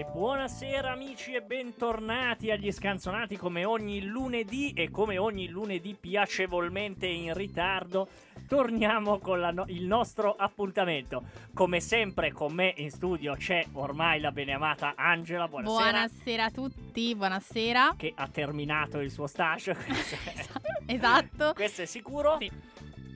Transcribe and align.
E 0.00 0.06
buonasera 0.10 0.92
amici 0.92 1.34
e 1.34 1.42
bentornati 1.42 2.50
agli 2.50 2.72
scanzonati 2.72 3.36
come 3.36 3.66
ogni 3.66 4.02
lunedì 4.06 4.72
e 4.72 4.88
come 4.90 5.18
ogni 5.18 5.46
lunedì 5.48 5.94
piacevolmente 5.94 7.06
in 7.06 7.34
ritardo 7.34 8.08
torniamo 8.48 9.18
con 9.18 9.40
no- 9.52 9.66
il 9.66 9.84
nostro 9.84 10.34
appuntamento. 10.38 11.24
Come 11.52 11.80
sempre 11.80 12.32
con 12.32 12.54
me 12.54 12.72
in 12.78 12.90
studio 12.90 13.34
c'è 13.34 13.62
ormai 13.72 14.20
la 14.20 14.32
beneamata 14.32 14.94
Angela, 14.96 15.46
buonasera, 15.48 15.90
Buonasera 15.90 16.44
a 16.44 16.50
tutti, 16.50 17.14
buonasera. 17.14 17.94
che 17.98 18.14
ha 18.16 18.26
terminato 18.28 19.00
il 19.00 19.10
suo 19.10 19.26
stage, 19.26 19.76
Esatto. 20.86 21.52
questo 21.52 21.82
è 21.82 21.86
sicuro. 21.86 22.38
Sì. 22.40 22.50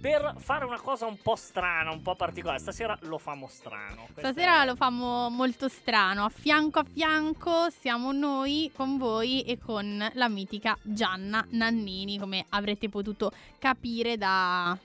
Per 0.04 0.34
fare 0.36 0.66
una 0.66 0.78
cosa 0.78 1.06
un 1.06 1.16
po' 1.16 1.34
strana, 1.34 1.90
un 1.90 2.02
po' 2.02 2.14
particolare, 2.14 2.58
stasera 2.58 2.94
lo 3.04 3.16
famo 3.16 3.48
strano. 3.48 4.06
Stasera 4.14 4.60
è- 4.60 4.66
lo 4.66 4.76
famo 4.76 5.30
molto 5.30 5.66
strano. 5.70 6.26
A 6.26 6.28
fianco 6.28 6.80
a 6.80 6.84
fianco 6.84 7.70
siamo 7.70 8.12
noi 8.12 8.70
con 8.76 8.98
voi 8.98 9.40
e 9.44 9.58
con 9.58 10.06
la 10.12 10.28
mitica 10.28 10.76
Gianna 10.82 11.42
Nannini, 11.52 12.18
come 12.18 12.44
avrete 12.50 12.90
potuto 12.90 13.32
capire 13.58 14.18
da 14.18 14.76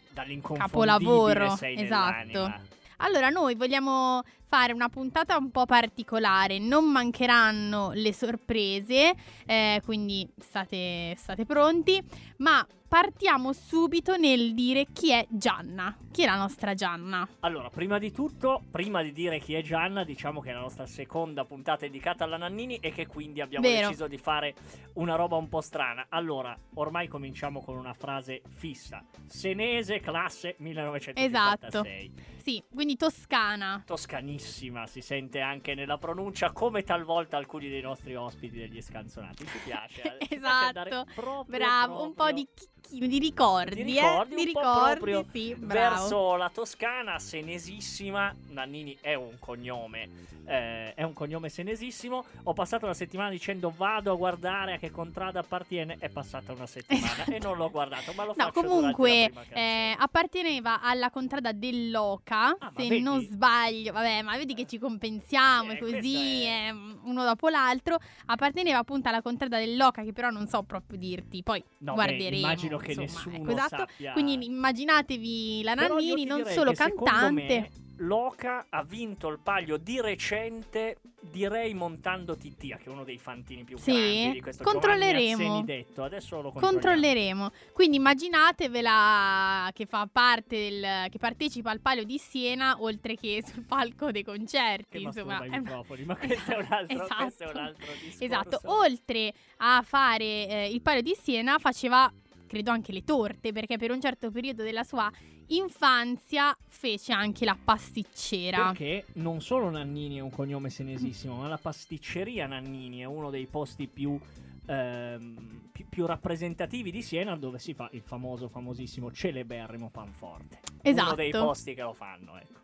capolavoro. 0.53 1.47
Esatto. 1.59 1.65
nell'anima. 1.65 2.61
Allora, 3.01 3.27
noi 3.27 3.55
vogliamo 3.55 4.21
fare 4.45 4.71
una 4.71 4.87
puntata 4.87 5.35
un 5.35 5.51
po' 5.51 5.65
particolare, 5.65 6.59
non 6.59 6.89
mancheranno 6.89 7.91
le 7.93 8.13
sorprese, 8.13 9.13
eh, 9.45 9.81
quindi 9.83 10.25
state, 10.37 11.13
state 11.17 11.45
pronti, 11.45 12.01
ma 12.37 12.65
partiamo 12.89 13.53
subito 13.53 14.17
nel 14.17 14.55
dire 14.55 14.87
chi 14.91 15.11
è 15.11 15.25
Gianna. 15.29 15.95
Chi 16.11 16.23
è 16.23 16.25
la 16.25 16.35
nostra 16.37 16.73
Gianna? 16.73 17.25
Allora, 17.41 17.69
prima 17.69 17.99
di 17.99 18.11
tutto, 18.11 18.63
prima 18.71 19.03
di 19.03 19.11
dire 19.11 19.37
chi 19.37 19.53
è 19.53 19.61
Gianna, 19.61 20.03
diciamo 20.03 20.41
che 20.41 20.49
è 20.49 20.53
la 20.53 20.61
nostra 20.61 20.87
seconda 20.87 21.45
puntata 21.45 21.85
dedicata 21.85 22.23
alla 22.23 22.37
Nannini 22.37 22.77
e 22.77 22.91
che 22.91 23.05
quindi 23.05 23.41
abbiamo 23.41 23.67
Vero. 23.67 23.87
deciso 23.87 24.07
di 24.07 24.17
fare 24.17 24.55
una 24.93 25.13
roba 25.15 25.35
un 25.35 25.47
po' 25.47 25.61
strana. 25.61 26.07
Allora, 26.09 26.57
ormai 26.73 27.07
cominciamo 27.07 27.61
con 27.61 27.77
una 27.77 27.93
frase 27.93 28.41
fissa. 28.55 29.03
Senese, 29.27 29.99
classe 29.99 30.55
1956. 30.57 32.11
Sì, 32.37 32.63
quindi 32.73 32.95
Toscana. 32.95 33.83
Toscanissima, 33.85 34.87
si 34.87 35.01
sente 35.01 35.41
anche 35.41 35.75
nella 35.75 35.99
pronuncia, 35.99 36.51
come 36.51 36.81
talvolta 36.81 37.37
alcuni 37.37 37.69
dei 37.69 37.81
nostri 37.81 38.15
ospiti 38.15 38.57
degli 38.57 38.81
scanzonati. 38.81 39.45
Ci 39.45 39.59
piace. 39.63 40.17
eh? 40.17 40.27
Esatto, 40.39 41.05
proprio, 41.13 41.57
Bravo, 41.57 42.01
un 42.01 42.13
po' 42.13 42.23
proprio 42.23 42.35
di, 42.35 42.47
chicchino, 42.89 43.07
di 43.07 43.19
ricordi, 43.19 43.83
di 43.83 43.91
ricordi, 43.93 44.33
eh? 44.33 44.35
Di 44.37 44.45
un 44.47 44.51
po' 44.53 44.59
ricordi, 44.59 44.99
proprio 44.99 45.25
sì, 45.31 45.55
verso 45.59 46.35
la 46.35 46.49
Toscana, 46.49 47.19
senesissima. 47.19 48.33
Nannini 48.49 48.97
è 48.99 49.13
un 49.13 49.37
cognome, 49.39 50.09
eh, 50.45 50.93
è 50.93 51.03
un 51.03 51.13
cognome 51.13 51.49
senesissimo. 51.49 52.25
Ho 52.43 52.53
passato 52.53 52.85
una 52.85 52.93
settimana 52.93 53.29
dicendo 53.29 53.71
vado 53.75 54.11
a 54.11 54.15
guardare 54.15 54.73
a 54.73 54.77
che 54.77 54.91
contrada 54.91 55.39
appartiene. 55.39 55.97
È 55.99 56.09
passata 56.09 56.51
una 56.53 56.65
settimana 56.65 57.11
Esatto. 57.13 57.31
e 57.31 57.39
non 57.39 57.57
l'ho 57.57 57.69
guardato, 57.69 58.11
ma 58.13 58.23
lo 58.25 58.33
No, 58.35 58.45
faccio 58.45 58.61
comunque 58.63 59.31
eh, 59.53 59.95
apparteneva 59.97 60.81
alla 60.81 61.09
contrada 61.09 61.51
dell'Oca, 61.51 62.55
Ah, 62.57 62.71
se 62.75 62.87
vedi? 62.87 63.01
non 63.01 63.21
sbaglio, 63.21 63.91
vabbè, 63.93 64.21
ma 64.23 64.35
vedi 64.37 64.53
che 64.53 64.65
ci 64.65 64.77
compensiamo 64.79 65.73
Eh, 65.73 65.77
così, 65.77 66.43
è- 66.43 66.67
eh, 66.69 66.71
uno 67.03 67.23
dopo 67.23 67.47
l'altro. 67.49 67.97
Apparteneva 68.25 68.79
appunto 68.79 69.09
alla 69.09 69.21
contrada 69.21 69.57
dell'Oca, 69.57 70.03
che 70.03 70.13
però 70.13 70.29
non 70.29 70.47
so 70.47 70.63
proprio 70.63 70.97
dirti, 70.97 71.43
poi 71.43 71.63
No, 71.79 71.93
beh, 71.93 72.03
guarderemo. 72.03 72.37
immagino 72.37 72.77
che 72.79 72.91
insomma, 72.91 73.07
nessuno 73.07 73.35
ecco, 73.35 73.51
esatto. 73.51 73.75
sappia. 73.77 74.11
Quindi 74.13 74.45
immaginatevi 74.45 75.63
la 75.63 75.73
Nannini, 75.73 76.25
non 76.25 76.45
solo 76.45 76.71
cantante. 76.73 77.69
Loca 78.01 78.67
ha 78.69 78.81
vinto 78.81 79.27
il 79.27 79.39
palio 79.43 79.75
di 79.75 79.99
recente, 79.99 80.99
direi 81.19 81.73
montando 81.73 82.37
Tittia, 82.37 82.77
che 82.77 82.85
è 82.85 82.87
uno 82.87 83.03
dei 83.03 83.17
fantini 83.17 83.65
più 83.65 83.77
Sì? 83.77 83.91
grandi 83.91 84.31
di 84.31 84.41
questo 84.41 84.63
Controlleremo. 84.63 85.43
Arsenidetto. 85.57 86.03
Adesso 86.03 86.41
lo. 86.41 86.51
Controlleremo. 86.53 87.51
Quindi 87.73 87.97
immaginatevela 87.97 89.69
che 89.73 89.85
fa 89.85 90.07
parte 90.09 90.57
del. 90.57 91.09
che 91.09 91.17
partecipa 91.17 91.71
al 91.71 91.81
palio 91.81 92.05
di 92.05 92.17
Siena, 92.17 92.77
oltre 92.79 93.15
che 93.15 93.43
sul 93.45 93.65
palco 93.65 94.11
dei 94.11 94.23
concerti. 94.23 94.97
Che 94.97 94.97
insomma, 94.99 95.43
Eh, 95.43 95.59
microfoni, 95.59 96.03
ma 96.05 96.15
questo 96.17 96.51
è 96.51 96.55
un 96.57 96.67
altro, 96.69 97.03
esatto. 97.03 97.43
è 97.43 97.49
un 97.49 97.57
altro 97.57 97.85
discorso. 97.99 98.23
Esatto, 98.23 98.59
oltre 98.63 99.33
a 99.57 99.81
fare 99.85 100.23
eh, 100.47 100.69
il 100.71 100.81
palio 100.81 101.01
di 101.01 101.17
Siena, 101.21 101.57
faceva 101.59 102.09
credo 102.49 102.71
anche 102.71 102.91
le 102.91 103.03
torte, 103.03 103.53
perché 103.53 103.77
per 103.77 103.91
un 103.91 104.01
certo 104.01 104.31
periodo 104.31 104.63
della 104.63 104.83
sua 104.83 105.09
infanzia 105.47 106.55
fece 106.67 107.13
anche 107.13 107.45
la 107.45 107.57
pasticcera. 107.61 108.71
Perché 108.71 109.05
non 109.13 109.39
solo 109.39 109.69
Nannini 109.69 110.17
è 110.17 110.21
un 110.21 110.31
cognome 110.31 110.69
senesissimo, 110.69 111.35
ma 111.35 111.47
la 111.47 111.57
pasticceria 111.57 112.47
Nannini 112.47 112.99
è 112.99 113.05
uno 113.05 113.29
dei 113.29 113.45
posti 113.45 113.87
più, 113.87 114.19
ehm, 114.65 115.69
pi- 115.71 115.85
più 115.87 116.05
rappresentativi 116.05 116.91
di 116.91 117.01
Siena 117.03 117.37
dove 117.37 117.59
si 117.59 117.73
fa 117.73 117.87
il 117.93 118.01
famoso, 118.01 118.49
famosissimo, 118.49 119.11
celeberrimo 119.11 119.89
panforte. 119.89 120.59
Uno 120.83 121.13
dei 121.13 121.29
Esatto. 121.29 121.45
posti 121.45 121.73
che 121.75 121.81
lo 121.83 121.93
fanno, 121.93 122.37
ecco. 122.37 122.57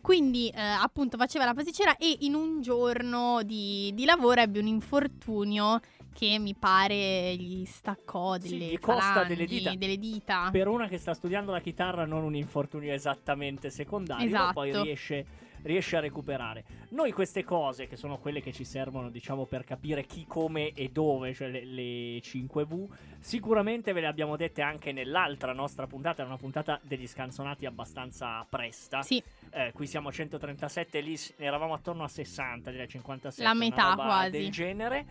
Quindi 0.00 0.48
eh, 0.48 0.60
appunto 0.60 1.16
faceva 1.16 1.44
la 1.44 1.54
pasticcera 1.54 1.96
e 1.96 2.16
in 2.20 2.34
un 2.34 2.60
giorno 2.60 3.42
di, 3.44 3.92
di 3.94 4.04
lavoro 4.04 4.40
ebbe 4.40 4.58
un 4.58 4.66
infortunio 4.66 5.78
che 6.12 6.38
mi 6.38 6.54
pare 6.54 7.34
gli 7.36 7.64
staccò 7.64 8.38
Sì, 8.38 8.50
delle 8.58 8.72
gli 8.72 8.78
costa 8.78 9.00
falangi, 9.02 9.34
delle 9.34 9.46
dita. 9.46 9.74
delle 9.74 9.98
dita. 9.98 10.48
Per 10.52 10.68
una 10.68 10.86
che 10.88 10.98
sta 10.98 11.14
studiando 11.14 11.52
la 11.52 11.60
chitarra 11.60 12.04
non 12.04 12.24
un 12.24 12.34
infortunio 12.34 12.92
esattamente 12.92 13.70
secondario, 13.70 14.28
ma 14.30 14.52
poi 14.52 14.68
Esatto. 14.70 14.84
riesce, 14.84 15.26
riesce 15.62 15.96
a 15.96 16.00
recuperare. 16.00 16.64
Noi 16.90 17.12
queste 17.12 17.44
cose, 17.44 17.86
che 17.86 17.96
sono 17.96 18.18
quelle 18.18 18.40
che 18.42 18.52
ci 18.52 18.64
servono, 18.64 19.10
diciamo, 19.10 19.44
per 19.46 19.64
capire 19.64 20.04
chi, 20.04 20.24
come 20.26 20.72
e 20.72 20.88
dove, 20.90 21.32
cioè 21.34 21.48
le, 21.48 21.64
le 21.64 22.18
5V, 22.18 22.86
sicuramente 23.20 23.92
ve 23.92 24.00
le 24.00 24.06
abbiamo 24.06 24.36
dette 24.36 24.62
anche 24.62 24.92
nell'altra 24.92 25.52
nostra 25.52 25.86
puntata, 25.86 26.22
è 26.22 26.26
una 26.26 26.36
puntata 26.36 26.80
degli 26.82 27.06
scanzonati 27.06 27.66
abbastanza 27.66 28.44
presta. 28.48 29.02
Sì, 29.02 29.22
Eh, 29.52 29.72
qui 29.72 29.86
siamo 29.86 30.08
a 30.08 30.12
137, 30.12 31.00
lì 31.00 31.18
eravamo 31.36 31.74
attorno 31.74 32.04
a 32.04 32.08
60, 32.08 32.70
direi 32.70 32.88
57. 32.88 33.42
La 33.42 33.54
metà 33.54 33.90
roba 33.90 34.04
quasi. 34.04 34.30
Del 34.30 34.50
genere. 34.50 35.06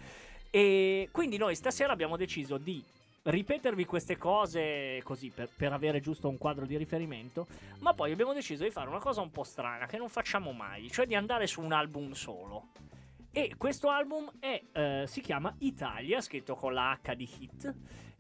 E 0.50 1.10
quindi 1.12 1.38
noi 1.38 1.56
stasera 1.56 1.94
abbiamo 1.94 2.18
deciso 2.18 2.58
di 2.58 2.84
ripetervi 3.22 3.86
queste 3.86 4.18
cose 4.18 5.02
così 5.04 5.30
per, 5.30 5.50
per 5.56 5.74
avere 5.74 6.00
giusto 6.00 6.30
un 6.30 6.38
quadro 6.38 6.66
di 6.66 6.78
riferimento, 6.78 7.48
ma 7.80 7.94
poi 7.94 8.12
abbiamo 8.12 8.34
deciso 8.34 8.64
di 8.64 8.72
fare 8.72 8.90
una 8.90 9.00
cosa 9.00 9.22
un 9.22 9.32
po' 9.32 9.44
strana 9.44 9.86
che 9.86 9.98
non 9.98 10.10
facciamo 10.10 10.52
mai, 10.52 10.90
cioè 10.90 11.06
di 11.06 11.16
andare 11.16 11.48
su 11.48 11.62
un 11.62 11.72
album 11.72 12.14
solo. 12.14 12.70
E 13.32 13.54
questo 13.58 13.90
album 13.90 14.32
è, 14.40 14.62
eh, 14.72 15.04
si 15.06 15.22
chiama 15.22 15.54
Italia, 15.60 16.20
scritto 16.20 16.56
con 16.56 16.74
la 16.74 16.98
H 17.00 17.14
di 17.14 17.30
hit, 17.40 17.76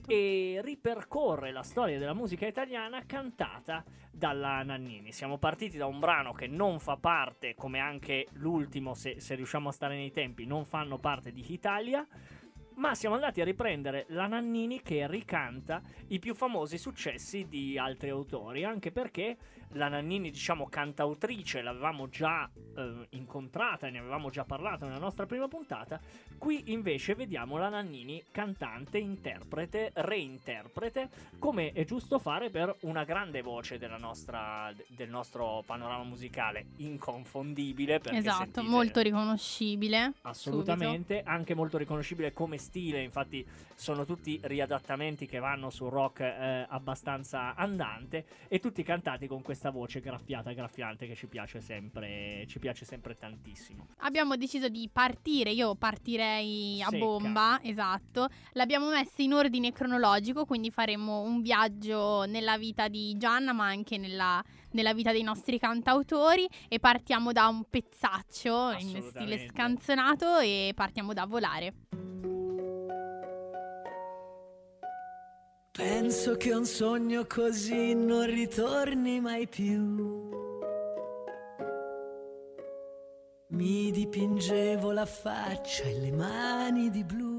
e 0.07 0.59
ripercorre 0.63 1.51
la 1.51 1.63
storia 1.63 1.97
della 1.99 2.13
musica 2.13 2.47
italiana 2.47 3.03
cantata 3.05 3.83
dalla 4.11 4.63
Nannini. 4.63 5.11
Siamo 5.11 5.37
partiti 5.37 5.77
da 5.77 5.85
un 5.85 5.99
brano 5.99 6.33
che 6.33 6.47
non 6.47 6.79
fa 6.79 6.97
parte, 6.97 7.55
come 7.55 7.79
anche 7.79 8.27
l'ultimo, 8.33 8.93
se, 8.93 9.19
se 9.19 9.35
riusciamo 9.35 9.69
a 9.69 9.71
stare 9.71 9.95
nei 9.95 10.11
tempi, 10.11 10.45
non 10.45 10.65
fanno 10.65 10.97
parte 10.97 11.31
di 11.31 11.43
Italia. 11.51 12.05
Ma 12.75 12.95
siamo 12.95 13.15
andati 13.15 13.41
a 13.41 13.43
riprendere 13.43 14.05
la 14.09 14.27
Nannini 14.27 14.81
che 14.81 15.05
ricanta 15.05 15.81
i 16.07 16.19
più 16.19 16.33
famosi 16.33 16.77
successi 16.77 17.47
di 17.49 17.77
altri 17.77 18.09
autori, 18.09 18.63
anche 18.63 18.91
perché 18.91 19.37
la 19.73 19.87
Nannini, 19.87 20.31
diciamo, 20.31 20.67
cantautrice, 20.67 21.61
l'avevamo 21.61 22.09
già 22.09 22.49
eh, 22.79 23.07
incontrata 23.11 23.89
ne 23.89 23.99
avevamo 23.99 24.29
già 24.29 24.45
parlato 24.45 24.85
nella 24.85 24.99
nostra 24.99 25.25
prima 25.25 25.47
puntata. 25.47 25.99
Qui 26.37 26.71
invece 26.71 27.15
vediamo 27.15 27.57
la 27.57 27.69
Nannini 27.69 28.23
cantante, 28.31 28.97
interprete, 28.97 29.91
reinterprete, 29.93 31.09
come 31.37 31.71
è 31.73 31.83
giusto 31.83 32.19
fare 32.19 32.49
per 32.49 32.75
una 32.81 33.03
grande 33.03 33.41
voce 33.41 33.77
della 33.77 33.97
nostra, 33.97 34.73
del 34.87 35.09
nostro 35.09 35.63
panorama 35.65 36.03
musicale, 36.03 36.67
inconfondibile. 36.77 37.99
Esatto, 38.03 38.37
sentite- 38.37 38.61
molto 38.61 39.01
riconoscibile. 39.01 40.13
Assolutamente, 40.21 41.21
anche 41.23 41.53
molto 41.53 41.77
riconoscibile 41.77 42.31
come 42.31 42.57
stile, 42.57 43.01
infatti 43.01 43.45
sono 43.75 44.05
tutti 44.05 44.39
riadattamenti 44.43 45.25
che 45.25 45.39
vanno 45.39 45.69
sul 45.69 45.89
rock 45.89 46.21
eh, 46.21 46.65
abbastanza 46.69 47.55
andante 47.55 48.25
e 48.47 48.59
tutti 48.59 48.83
cantati 48.83 49.27
con 49.27 49.41
questa 49.59 49.71
voce 49.71 49.99
graffiata, 49.99 50.53
graffiante 50.53 51.05
che 51.05 51.15
ci 51.15 51.27
piace 51.27 51.59
sempre, 51.59 52.45
ci 52.47 52.59
piace 52.59 52.85
sempre 52.85 53.13
tantissimo. 53.13 53.87
Abbiamo 53.97 54.37
deciso 54.37 54.69
di 54.69 54.89
partire, 54.91 55.51
io 55.51 55.75
partirei 55.75 56.81
a 56.81 56.87
Secca. 56.87 57.03
bomba, 57.03 57.59
esatto. 57.61 58.29
L'abbiamo 58.53 58.89
messa 58.89 59.21
in 59.21 59.33
ordine 59.33 59.73
cronologico, 59.73 60.45
quindi 60.45 60.71
faremo 60.71 61.19
un 61.19 61.41
viaggio 61.41 62.23
nella 62.23 62.57
vita 62.57 62.87
di 62.87 63.17
Gianna, 63.17 63.51
ma 63.51 63.65
anche 63.65 63.97
nella, 63.97 64.41
nella 64.71 64.93
vita 64.93 65.11
dei 65.11 65.23
nostri 65.23 65.59
cantautori 65.59 66.47
e 66.69 66.79
partiamo 66.79 67.33
da 67.33 67.47
un 67.47 67.65
pezzaccio 67.69 68.71
in 68.79 69.01
stile 69.09 69.45
scanzonato 69.49 70.37
e 70.39 70.71
partiamo 70.73 71.11
da 71.11 71.25
volare. 71.25 72.38
Penso 75.79 76.35
che 76.35 76.51
un 76.51 76.65
sogno 76.65 77.25
così 77.25 77.93
non 77.93 78.25
ritorni 78.25 79.21
mai 79.21 79.47
più. 79.47 80.27
Mi 83.47 83.89
dipingevo 83.89 84.91
la 84.91 85.05
faccia 85.05 85.83
e 85.83 85.97
le 85.99 86.11
mani 86.11 86.89
di 86.89 87.01
blu. 87.05 87.37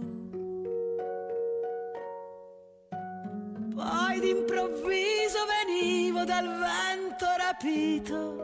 Poi 3.75 4.21
d'improvviso 4.21 5.41
venivo 5.45 6.25
dal 6.25 6.47
vento 6.47 7.27
rapito. 7.37 8.39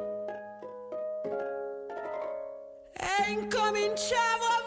E 2.93 3.31
incominciavo 3.33 4.45
a 4.45 4.66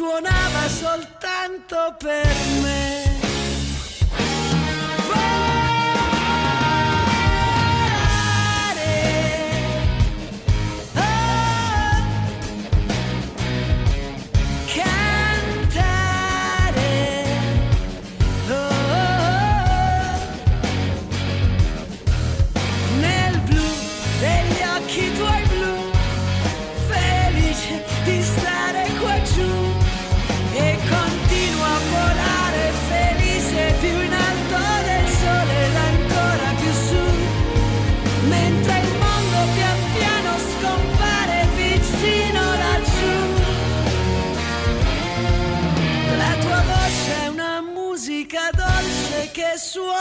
suonava 0.00 0.66
soltanto 0.70 1.94
per 1.98 2.34
me. 2.62 3.09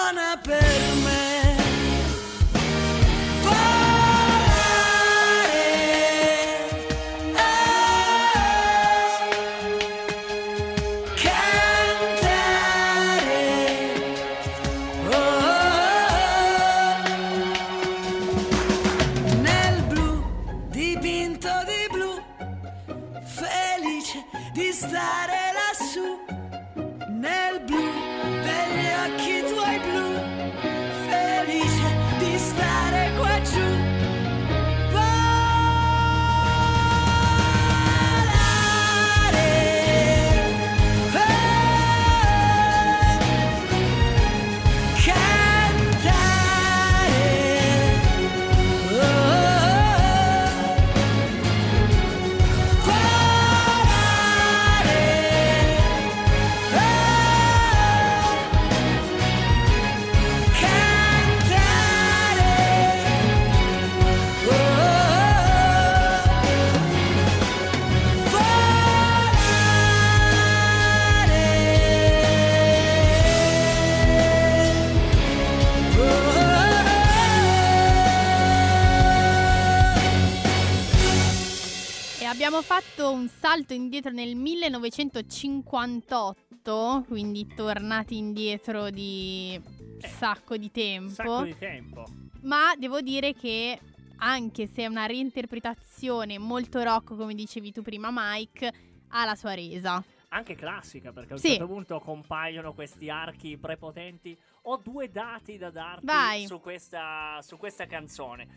Suona 0.10 0.38
per 0.42 0.96
me. 0.96 0.99
Salto 83.70 83.74
indietro 83.74 84.12
nel 84.12 84.36
1958, 84.36 87.06
quindi 87.08 87.48
tornati 87.56 88.18
indietro 88.18 88.90
di 88.90 89.58
un 89.64 90.00
sacco 90.02 90.58
di 90.58 90.70
tempo. 90.72 91.14
sacco 91.14 91.44
di 91.44 91.56
tempo. 91.58 92.06
Ma 92.42 92.74
devo 92.78 93.00
dire 93.02 93.34
che 93.34 93.80
anche 94.18 94.68
se 94.68 94.82
è 94.84 94.88
una 94.88 95.06
reinterpretazione 95.06 96.38
molto 96.40 96.82
rock, 96.82 97.16
come 97.16 97.36
dicevi 97.36 97.72
tu 97.72 97.82
prima, 97.84 98.10
Mike, 98.12 98.74
ha 99.10 99.24
la 99.26 99.36
sua 99.36 99.54
resa. 99.54 100.04
Anche 100.30 100.56
classica, 100.56 101.12
perché 101.12 101.34
a 101.34 101.36
un 101.36 101.40
Sì. 101.40 101.50
certo 101.50 101.68
punto 101.68 102.00
compaiono 102.00 102.74
questi 102.74 103.10
archi 103.10 103.58
prepotenti. 103.58 104.36
Ho 104.64 104.78
due 104.78 105.10
dati 105.10 105.58
da 105.58 105.70
darti 105.72 106.46
su 106.48 106.60
questa, 106.60 107.40
su 107.42 107.58
questa 107.58 107.86
canzone. 107.88 108.48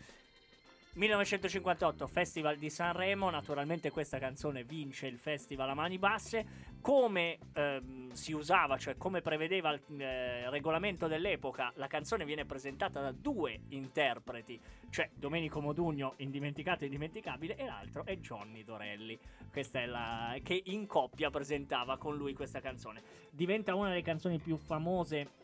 1958, 0.95 2.05
Festival 2.05 2.57
di 2.57 2.69
Sanremo, 2.69 3.31
naturalmente 3.31 3.89
questa 3.89 4.19
canzone 4.19 4.63
vince 4.63 5.07
il 5.07 5.17
festival 5.17 5.69
a 5.69 5.73
mani 5.73 5.97
basse, 5.97 6.45
come 6.81 7.39
ehm, 7.51 8.11
si 8.11 8.31
usava, 8.31 8.77
cioè 8.77 8.95
come 8.95 9.21
prevedeva 9.21 9.71
il 9.71 9.81
eh, 9.99 10.47
regolamento 10.51 11.07
dell'epoca, 11.07 11.71
la 11.77 11.87
canzone 11.87 12.25
viene 12.25 12.45
presentata 12.45 13.01
da 13.01 13.11
due 13.11 13.61
interpreti, 13.69 14.61
cioè 14.91 15.09
Domenico 15.15 15.61
Modugno, 15.61 16.13
indimenticato 16.17 16.83
e 16.83 16.85
indimenticabile, 16.85 17.55
e 17.55 17.65
l'altro 17.65 18.05
è 18.05 18.15
Johnny 18.17 18.63
Dorelli, 18.63 19.17
questa 19.51 19.81
è 19.81 19.87
la 19.87 20.35
che 20.43 20.61
in 20.65 20.85
coppia 20.85 21.31
presentava 21.31 21.97
con 21.97 22.15
lui 22.15 22.35
questa 22.35 22.61
canzone. 22.61 23.01
Diventa 23.31 23.73
una 23.73 23.89
delle 23.89 24.03
canzoni 24.03 24.37
più 24.37 24.57
famose 24.57 25.41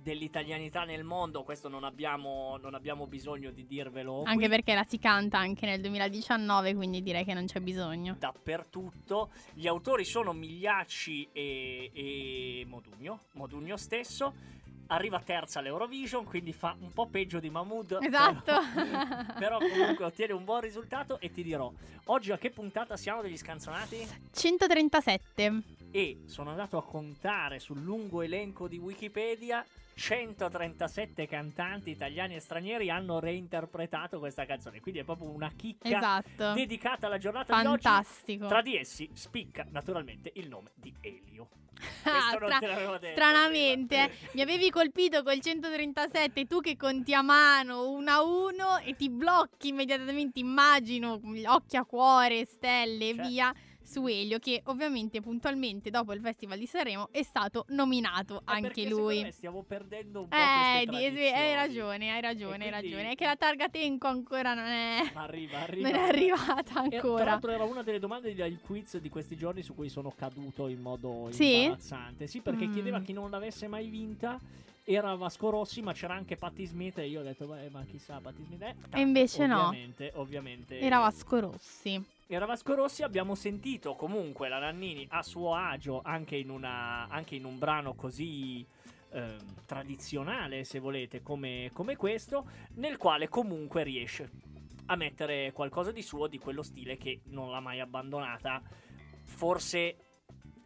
dell'italianità 0.00 0.84
nel 0.84 1.02
mondo, 1.02 1.42
questo 1.42 1.68
non 1.68 1.82
abbiamo, 1.82 2.56
non 2.62 2.74
abbiamo 2.74 3.06
bisogno 3.06 3.50
di 3.50 3.66
dirvelo. 3.66 4.22
Anche 4.22 4.46
qui. 4.46 4.48
perché 4.48 4.74
la 4.74 4.84
si 4.84 4.98
canta 4.98 5.38
anche 5.38 5.66
nel 5.66 5.80
2019, 5.80 6.74
quindi 6.74 7.02
direi 7.02 7.24
che 7.24 7.34
non 7.34 7.46
c'è 7.46 7.60
bisogno. 7.60 8.16
dappertutto. 8.18 9.30
Gli 9.52 9.66
autori 9.66 10.04
sono 10.04 10.32
Migliacci 10.32 11.28
e, 11.32 11.90
e 11.92 12.66
Modugno, 12.68 13.20
Modugno 13.32 13.76
stesso. 13.76 14.56
Arriva 14.90 15.20
terza 15.20 15.58
all'Eurovision, 15.58 16.24
quindi 16.24 16.54
fa 16.54 16.74
un 16.80 16.90
po' 16.92 17.08
peggio 17.08 17.40
di 17.40 17.50
Mahmood. 17.50 17.98
Esatto. 18.00 18.52
Però, 18.72 19.34
però 19.38 19.58
comunque 19.58 20.06
ottiene 20.06 20.32
un 20.32 20.44
buon 20.44 20.60
risultato 20.60 21.20
e 21.20 21.30
ti 21.30 21.42
dirò, 21.42 21.70
oggi 22.06 22.32
a 22.32 22.38
che 22.38 22.48
puntata 22.48 22.96
siamo 22.96 23.20
degli 23.20 23.36
scanzonati? 23.36 24.08
137. 24.32 25.62
E 25.90 26.20
sono 26.24 26.50
andato 26.50 26.78
a 26.78 26.82
contare 26.82 27.58
sul 27.58 27.82
lungo 27.82 28.22
elenco 28.22 28.66
di 28.66 28.78
Wikipedia. 28.78 29.62
137 29.98 31.26
cantanti 31.26 31.90
italiani 31.90 32.36
e 32.36 32.40
stranieri 32.40 32.88
hanno 32.88 33.18
reinterpretato 33.18 34.20
questa 34.20 34.46
canzone. 34.46 34.80
Quindi 34.80 35.00
è 35.00 35.04
proprio 35.04 35.28
una 35.30 35.50
chicca 35.56 35.88
Esatto. 35.88 36.52
dedicata 36.52 37.06
alla 37.08 37.18
giornata 37.18 37.60
di 37.60 37.66
oggi. 37.66 37.82
Fantastico. 37.82 38.46
Tra 38.46 38.62
di 38.62 38.76
essi 38.76 39.10
spicca 39.12 39.66
naturalmente 39.70 40.30
il 40.36 40.48
nome 40.48 40.70
di 40.74 40.94
Elio. 41.00 41.48
Ah, 42.04 42.36
l'avevo 42.40 42.98
detto 42.98 43.14
stranamente, 43.14 44.04
eh, 44.04 44.10
mi 44.32 44.40
avevi 44.40 44.68
colpito 44.68 45.22
col 45.22 45.40
137, 45.40 46.46
tu 46.46 46.60
che 46.60 46.76
conti 46.76 47.14
a 47.14 47.22
mano 47.22 47.88
uno 47.90 48.10
a 48.10 48.22
uno 48.22 48.78
e 48.78 48.96
ti 48.96 49.08
blocchi 49.08 49.68
immediatamente, 49.68 50.40
immagino, 50.40 51.20
gli 51.22 51.44
occhi 51.46 51.76
a 51.76 51.84
cuore, 51.84 52.44
stelle 52.46 53.10
e 53.10 53.14
Certo. 53.14 53.28
via, 53.28 53.54
su 53.88 54.06
Elio, 54.06 54.38
che 54.38 54.60
ovviamente 54.66 55.22
puntualmente 55.22 55.88
dopo 55.88 56.12
il 56.12 56.20
Festival 56.20 56.58
di 56.58 56.66
Sanremo 56.66 57.08
è 57.10 57.22
stato 57.22 57.64
nominato 57.68 58.40
Eh, 58.40 58.60
perché 58.60 58.82
anche 58.82 58.88
lui. 58.88 59.32
stiamo 59.32 59.62
perdendo 59.62 60.20
un 60.20 60.28
po' 60.28 60.36
Eh, 60.36 60.40
di- 60.40 60.94
hai 60.98 61.10
tradizioni. 61.10 61.54
ragione, 61.54 62.10
hai 62.12 62.20
ragione, 62.20 62.64
hai 62.64 62.70
ragione. 62.70 63.10
È 63.12 63.14
che 63.14 63.24
la 63.24 63.36
targa 63.36 63.68
Tenco 63.70 64.06
ancora 64.06 64.52
non 64.54 64.66
è, 64.66 65.10
Arriva, 65.14 65.58
arriva. 65.60 65.88
non 65.88 65.98
è 65.98 66.02
arrivata 66.08 66.60
E, 66.60 66.72
tra 66.72 66.80
ancora. 66.98 67.24
l'altro 67.24 67.50
era 67.50 67.64
una 67.64 67.82
delle 67.82 67.98
domande 67.98 68.34
del 68.34 68.60
quiz 68.60 68.98
di 68.98 69.08
questi 69.08 69.36
giorni 69.36 69.62
su 69.62 69.74
cui 69.74 69.88
sono 69.88 70.10
caduto 70.14 70.68
in 70.68 70.80
modo 70.80 71.28
Sì? 71.30 71.62
imbarazzante. 71.62 72.26
Sì, 72.26 72.40
perché 72.40 72.66
Mm. 72.66 72.72
chiedeva 72.72 73.00
chi 73.00 73.12
non 73.14 73.30
l'avesse 73.30 73.68
mai 73.68 73.88
vinta. 73.88 74.38
Era 74.84 75.14
Vasco 75.16 75.50
Rossi, 75.50 75.82
ma 75.82 75.92
c'era 75.92 76.14
anche 76.14 76.36
Patti 76.36 76.64
Smith. 76.64 76.98
E 76.98 77.08
io 77.08 77.20
ho 77.20 77.22
detto, 77.22 77.46
"Beh, 77.46 77.68
ma 77.70 77.84
chissà, 77.84 78.20
Patti 78.20 78.42
Smith. 78.44 78.62
Eh, 78.62 78.74
E 78.92 79.00
invece 79.00 79.46
no. 79.46 79.66
ovviamente, 79.66 80.12
Ovviamente, 80.14 80.78
Era 80.78 80.98
Vasco 80.98 81.40
Rossi. 81.40 82.02
Era 82.30 82.44
Vasco 82.44 82.74
Rossi, 82.74 83.02
abbiamo 83.02 83.34
sentito 83.34 83.94
comunque 83.94 84.50
la 84.50 84.58
Nannini 84.58 85.06
a 85.12 85.22
suo 85.22 85.54
agio 85.54 86.02
anche 86.04 86.36
in, 86.36 86.50
una, 86.50 87.08
anche 87.08 87.36
in 87.36 87.46
un 87.46 87.58
brano 87.58 87.94
così 87.94 88.62
ehm, 89.12 89.64
tradizionale, 89.64 90.64
se 90.64 90.78
volete, 90.78 91.22
come, 91.22 91.70
come 91.72 91.96
questo, 91.96 92.46
nel 92.74 92.98
quale 92.98 93.30
comunque 93.30 93.82
riesce 93.82 94.30
a 94.84 94.96
mettere 94.96 95.52
qualcosa 95.52 95.90
di 95.90 96.02
suo, 96.02 96.26
di 96.26 96.38
quello 96.38 96.62
stile 96.62 96.98
che 96.98 97.22
non 97.28 97.50
l'ha 97.50 97.60
mai 97.60 97.80
abbandonata. 97.80 98.60
Forse 99.22 99.96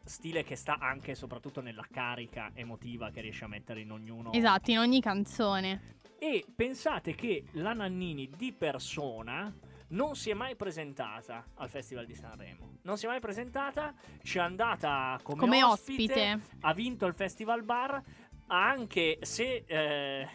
stile 0.03 0.43
che 0.43 0.57
sta 0.57 0.79
anche 0.81 1.13
e 1.13 1.15
soprattutto 1.15 1.61
nella 1.61 1.87
carica 1.89 2.51
emotiva 2.55 3.11
che 3.11 3.21
riesce 3.21 3.45
a 3.45 3.49
mettere 3.49 3.83
in 3.83 3.93
ognuno. 3.93 4.33
Esatto, 4.33 4.73
in 4.73 4.79
ogni 4.79 5.01
canzone. 5.01 5.95
E 6.19 6.45
pensate 6.57 7.15
che 7.15 7.45
la 7.53 7.73
Nannini 7.73 8.29
di 8.37 8.53
persona 8.53 9.71
non 9.93 10.15
si 10.17 10.31
è 10.31 10.35
mai 10.35 10.55
presentata 10.57 11.45
al 11.55 11.69
Festival 11.71 12.05
di 12.07 12.15
Sanremo. 12.15 12.77
non 12.83 12.97
si 12.99 13.07
è 13.07 13.09
mai 13.09 13.21
presentata, 13.21 13.95
ci 14.23 14.39
è 14.39 14.41
andata 14.41 15.19
come, 15.23 15.39
Come 15.41 15.63
ospite, 15.63 16.13
ospite. 16.13 16.41
ha 16.61 16.75
vinto 16.75 17.07
il 17.07 17.15
Festival 17.15 17.63
Bar, 17.63 18.03
anche 18.49 19.19
se... 19.23 19.65
eh, 19.67 20.29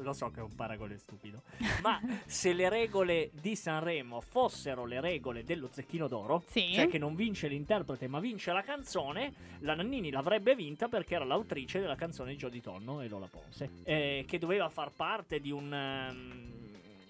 lo 0.00 0.12
so 0.12 0.30
che 0.30 0.40
è 0.40 0.42
un 0.42 0.54
paragone 0.54 0.98
stupido, 0.98 1.40
ma 1.82 1.98
se 2.26 2.52
le 2.52 2.68
regole 2.68 3.30
di 3.32 3.56
Sanremo 3.56 4.20
fossero 4.20 4.84
le 4.84 5.00
regole 5.00 5.42
dello 5.42 5.68
Zecchino 5.72 6.06
d'Oro, 6.06 6.42
Sì. 6.48 6.70
cioè 6.74 6.86
che 6.88 6.98
non 6.98 7.14
vince 7.14 7.48
l'interprete 7.48 8.06
ma 8.06 8.20
vince 8.20 8.52
la 8.52 8.60
canzone, 8.62 9.32
la 9.60 9.74
Nannini 9.74 10.10
l'avrebbe 10.10 10.54
vinta 10.54 10.88
perché 10.88 11.14
era 11.14 11.24
l'autrice 11.24 11.80
della 11.80 11.94
canzone 11.96 12.32
di 12.32 12.36
Jody 12.36 12.60
Tonno 12.60 13.00
e 13.00 13.08
Lola 13.08 13.26
Ponce, 13.26 13.70
eh, 13.84 14.24
che 14.26 14.38
doveva 14.38 14.68
far 14.68 14.90
parte 14.90 15.40
di 15.40 15.50
un... 15.50 15.72
ehm, 15.72 16.64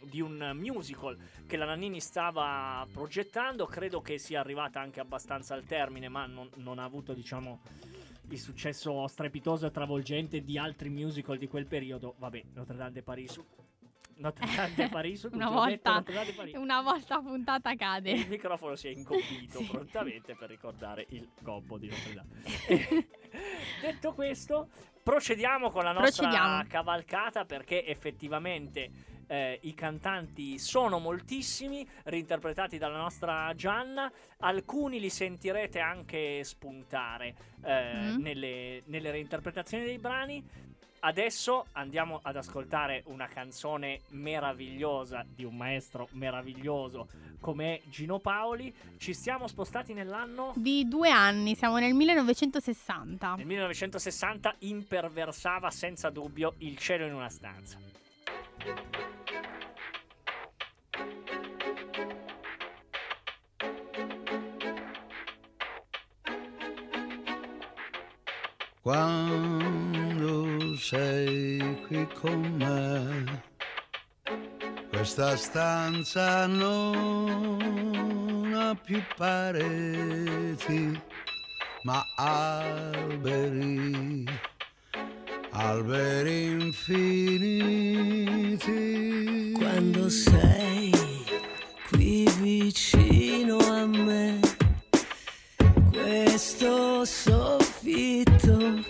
di 0.08 0.20
un 0.20 0.52
musical 0.54 1.16
che 1.46 1.56
la 1.56 1.64
Nannini 1.66 2.00
stava 2.00 2.86
progettando, 2.92 3.66
credo 3.66 4.00
che 4.00 4.18
sia 4.18 4.40
arrivata 4.40 4.80
anche 4.80 5.00
abbastanza 5.00 5.54
al 5.54 5.64
termine, 5.64 6.08
ma 6.08 6.26
non, 6.26 6.48
non 6.56 6.78
ha 6.78 6.84
avuto, 6.84 7.12
diciamo, 7.12 7.60
il 8.28 8.38
successo 8.40 9.06
strepitoso 9.06 9.66
e 9.66 9.70
travolgente 9.70 10.42
di 10.42 10.58
altri 10.58 10.88
musical 10.88 11.38
di 11.38 11.46
quel 11.48 11.66
periodo. 11.66 12.14
Vabbè, 12.18 12.42
Notre 12.54 12.76
Dame 12.76 12.92
de 12.92 13.02
Paris. 13.02 13.40
Notre 14.18 14.46
Dame 14.56 14.74
de 14.74 14.88
Paris. 14.88 15.22
Una 15.30 15.44
detto 15.44 15.52
volta, 15.52 15.92
Notre 15.92 16.14
Dame 16.14 16.26
de 16.26 16.32
Paris. 16.32 16.54
una 16.56 16.80
volta 16.82 17.20
puntata 17.20 17.68
E 17.68 17.72
il 17.72 17.78
cade. 17.78 18.26
microfono 18.26 18.74
si 18.74 18.88
è 18.88 18.90
incompito 18.90 19.58
Sì. 19.62 19.64
prontamente 19.66 20.34
per 20.34 20.48
ricordare 20.48 21.04
il 21.10 21.28
gobbo 21.42 21.76
di 21.78 21.88
Notre 21.88 22.14
Dame. 22.14 23.06
Detto 23.82 24.12
questo, 24.14 24.68
procediamo 25.02 25.70
con 25.70 25.84
la 25.84 25.92
nostra 25.92 26.64
cavalcata 26.66 27.44
perché 27.44 27.84
effettivamente 27.86 28.90
eh, 29.26 29.58
i 29.62 29.74
cantanti 29.74 30.58
sono 30.58 30.98
moltissimi, 30.98 31.86
reinterpretati 32.04 32.78
dalla 32.78 32.98
nostra 32.98 33.52
Gianna. 33.54 34.10
Alcuni 34.38 35.00
li 35.00 35.10
sentirete 35.10 35.80
anche 35.80 36.42
spuntare 36.44 37.34
eh, 37.64 37.94
Mm. 37.96 38.20
nelle, 38.22 38.82
nelle 38.86 39.10
reinterpretazioni 39.10 39.84
dei 39.84 39.98
brani. 39.98 40.42
Adesso 40.98 41.66
andiamo 41.72 42.18
ad 42.22 42.36
ascoltare 42.36 43.02
una 43.06 43.26
canzone 43.28 44.00
meravigliosa 44.08 45.24
di 45.28 45.44
un 45.44 45.54
maestro 45.56 46.08
meraviglioso 46.12 47.06
come 47.40 47.82
Gino 47.84 48.18
Paoli. 48.18 48.74
Ci 48.96 49.14
siamo 49.14 49.46
spostati 49.46 49.92
nell'anno 49.92 50.52
Di 50.56 50.88
due 50.88 51.10
anni, 51.10 51.54
siamo 51.54 51.78
nel 51.78 51.94
1960. 51.94 53.34
nel 53.36 53.46
1960 53.46 54.54
imperversava 54.60 55.70
senza 55.70 56.10
dubbio 56.10 56.54
il 56.58 56.76
cielo 56.78 57.06
in 57.06 57.14
una 57.14 57.28
stanza. 57.28 57.78
Quando 68.86 70.78
sei 70.78 71.58
qui 71.88 72.06
con 72.20 72.38
me, 72.56 73.42
questa 74.90 75.36
stanza 75.36 76.46
non 76.46 77.58
ha 78.54 78.76
più 78.76 79.02
pareti, 79.16 81.02
ma 81.82 82.00
alberi, 82.14 84.24
alberi 85.50 86.44
infiniti. 86.52 87.82
Quando 89.56 90.08
sei 90.08 90.92
qui 91.88 92.24
vicino 92.40 93.58
a 93.58 93.84
me, 93.84 94.38
questo 95.90 97.04
soffitto 97.86 98.82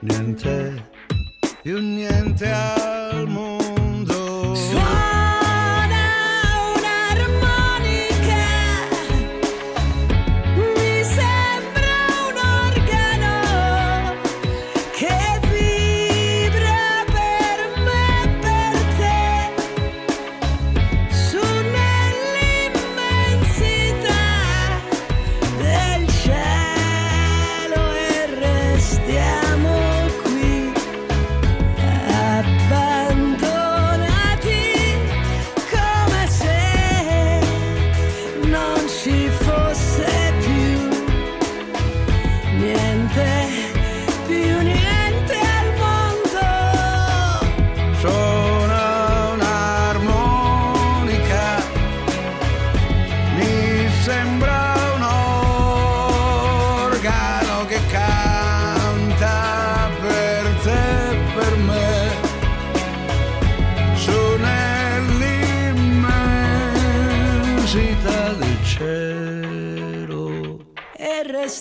niente, 0.09 0.83
più 1.61 1.79
niente 1.79 2.51
al 2.51 3.27
mondo. 3.27 3.58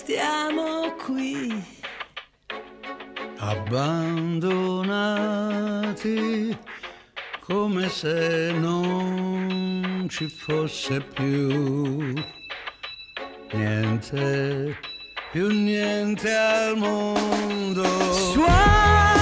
Restiamo 0.09 0.95
qui. 1.05 1.63
abbandonati 3.37 4.57
come 7.45 7.87
se 7.89 8.51
non 8.53 10.07
ci 10.09 10.27
fosse 10.27 10.99
più 11.01 12.13
niente, 13.53 14.77
più 15.31 15.47
niente 15.47 16.33
al 16.33 16.75
mondo. 16.75 17.83
Suona 18.11 19.18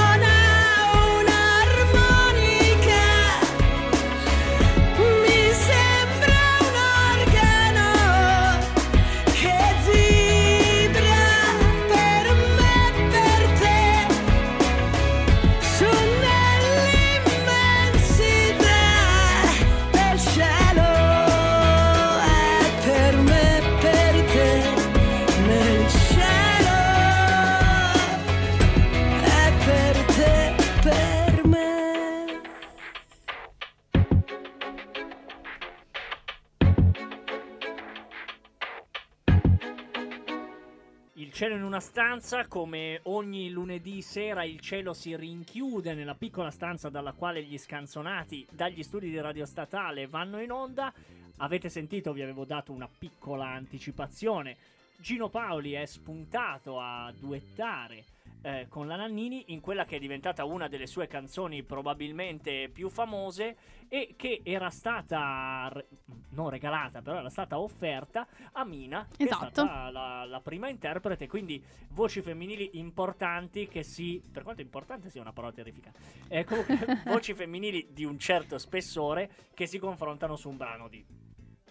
Cielo 41.37 41.53
in 41.53 41.61
una 41.61 41.79
stanza, 41.79 42.47
come 42.47 42.99
ogni 43.03 43.51
lunedì 43.51 44.01
sera 44.01 44.43
il 44.43 44.59
cielo 44.59 44.91
si 44.93 45.15
rinchiude 45.15 45.93
nella 45.93 46.15
piccola 46.15 46.49
stanza 46.49 46.89
dalla 46.89 47.11
quale 47.11 47.43
gli 47.43 47.59
scanzonati 47.59 48.47
dagli 48.51 48.81
studi 48.81 49.11
di 49.11 49.21
Radio 49.21 49.45
Statale 49.45 50.07
vanno 50.07 50.41
in 50.41 50.49
onda. 50.49 50.91
Avete 51.37 51.69
sentito, 51.69 52.11
vi 52.11 52.23
avevo 52.23 52.43
dato 52.43 52.71
una 52.71 52.89
piccola 52.89 53.49
anticipazione. 53.49 54.57
Gino 54.97 55.29
Paoli 55.29 55.73
è 55.73 55.85
spuntato 55.85 56.79
a 56.79 57.13
duettare 57.15 58.16
eh, 58.41 58.67
con 58.69 58.87
la 58.87 58.95
Nannini 58.95 59.45
in 59.47 59.59
quella 59.59 59.85
che 59.85 59.97
è 59.97 59.99
diventata 59.99 60.45
una 60.45 60.67
delle 60.67 60.87
sue 60.87 61.07
canzoni 61.07 61.63
probabilmente 61.63 62.69
più 62.69 62.89
famose 62.89 63.55
e 63.87 64.13
che 64.17 64.41
era 64.43 64.69
stata 64.69 65.69
re- 65.71 65.87
non 66.29 66.49
regalata, 66.49 67.01
però 67.01 67.17
era 67.19 67.29
stata 67.29 67.59
offerta 67.59 68.27
a 68.53 68.63
Mina, 68.65 69.07
che 69.15 69.23
Esatto. 69.23 69.45
è 69.45 69.49
stata 69.49 69.89
la, 69.89 70.25
la 70.25 70.41
prima 70.41 70.69
interprete, 70.69 71.27
quindi 71.27 71.61
voci 71.89 72.21
femminili 72.21 72.71
importanti 72.73 73.67
che 73.67 73.83
si 73.83 74.21
per 74.31 74.43
quanto 74.43 74.61
importante 74.61 75.09
sia 75.09 75.21
una 75.21 75.33
parola 75.33 75.53
terrificante. 75.53 75.99
Eh, 76.27 76.43
comunque 76.43 76.77
voci 77.05 77.33
femminili 77.33 77.87
di 77.91 78.05
un 78.05 78.19
certo 78.19 78.57
spessore 78.57 79.29
che 79.53 79.65
si 79.65 79.79
confrontano 79.79 80.35
su 80.35 80.49
un 80.49 80.57
brano 80.57 80.87
di 80.87 81.03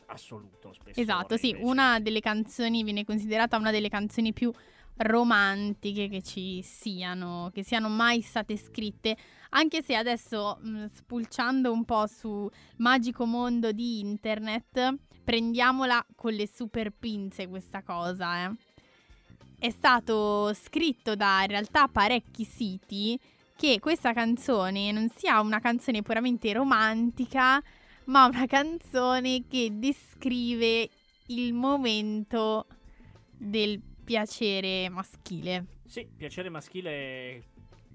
assoluto 0.06 0.72
spessore. 0.72 1.02
Esatto, 1.02 1.36
sì, 1.36 1.50
invece. 1.50 1.66
una 1.66 2.00
delle 2.00 2.20
canzoni 2.20 2.82
viene 2.82 3.04
considerata 3.04 3.56
una 3.56 3.70
delle 3.70 3.88
canzoni 3.88 4.32
più 4.32 4.52
romantiche 4.98 6.08
che 6.08 6.22
ci 6.22 6.62
siano, 6.62 7.50
che 7.52 7.62
siano 7.62 7.88
mai 7.88 8.20
state 8.20 8.56
scritte, 8.56 9.16
anche 9.50 9.82
se 9.82 9.94
adesso 9.94 10.58
mh, 10.60 10.86
spulciando 10.86 11.72
un 11.72 11.84
po' 11.84 12.06
su 12.06 12.48
magico 12.76 13.26
mondo 13.26 13.72
di 13.72 14.00
internet, 14.00 14.94
prendiamola 15.24 16.04
con 16.14 16.32
le 16.32 16.48
super 16.48 16.90
pinze 16.90 17.48
questa 17.48 17.82
cosa, 17.82 18.44
eh. 18.44 18.54
È 19.58 19.70
stato 19.70 20.52
scritto 20.52 21.14
da 21.16 21.40
in 21.40 21.48
realtà 21.48 21.88
parecchi 21.88 22.44
siti 22.44 23.18
che 23.56 23.80
questa 23.80 24.12
canzone 24.12 24.92
non 24.92 25.08
sia 25.14 25.40
una 25.40 25.60
canzone 25.60 26.02
puramente 26.02 26.52
romantica, 26.52 27.62
ma 28.04 28.26
una 28.26 28.46
canzone 28.46 29.46
che 29.48 29.70
descrive 29.72 30.90
il 31.28 31.54
momento 31.54 32.66
del 33.38 33.80
piacere 34.06 34.88
maschile. 34.88 35.66
Sì, 35.84 36.06
piacere 36.16 36.48
maschile 36.48 37.42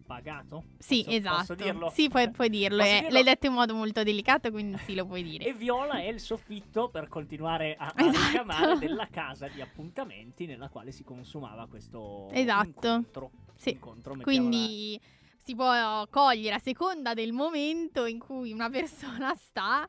pagato? 0.05 0.63
Sì, 0.77 1.03
Posso- 1.05 1.17
esatto. 1.17 1.37
Posso 1.37 1.55
dirlo? 1.55 1.89
Sì, 1.89 2.09
puoi, 2.09 2.29
puoi 2.31 2.49
dirlo. 2.49 2.83
Eh, 2.83 2.93
dirlo? 2.99 3.09
L'hai 3.11 3.23
detto 3.23 3.45
in 3.47 3.53
modo 3.53 3.73
molto 3.73 4.03
delicato, 4.03 4.51
quindi 4.51 4.77
sì, 4.79 4.93
lo 4.93 5.05
puoi 5.05 5.23
dire. 5.23 5.45
E 5.45 5.53
Viola 5.53 5.99
è 6.01 6.07
il 6.09 6.19
soffitto 6.19 6.89
per 6.89 7.07
continuare 7.07 7.75
a, 7.75 7.85
a 7.87 7.93
Esatto. 8.05 8.25
richiamare 8.25 8.77
della 8.77 9.07
casa 9.09 9.47
di 9.47 9.61
appuntamenti 9.61 10.45
nella 10.45 10.67
quale 10.69 10.91
si 10.91 11.03
consumava 11.03 11.65
questo 11.67 12.29
Esatto. 12.31 12.67
incontro. 12.87 13.31
Sì. 13.55 13.69
Incontro, 13.71 14.15
Quindi 14.17 14.99
si 15.39 15.55
può 15.55 16.05
cogliere 16.09 16.55
a 16.55 16.59
seconda 16.59 17.13
del 17.13 17.31
momento 17.31 18.05
in 18.05 18.19
cui 18.19 18.51
una 18.51 18.69
persona 18.69 19.33
sta 19.35 19.87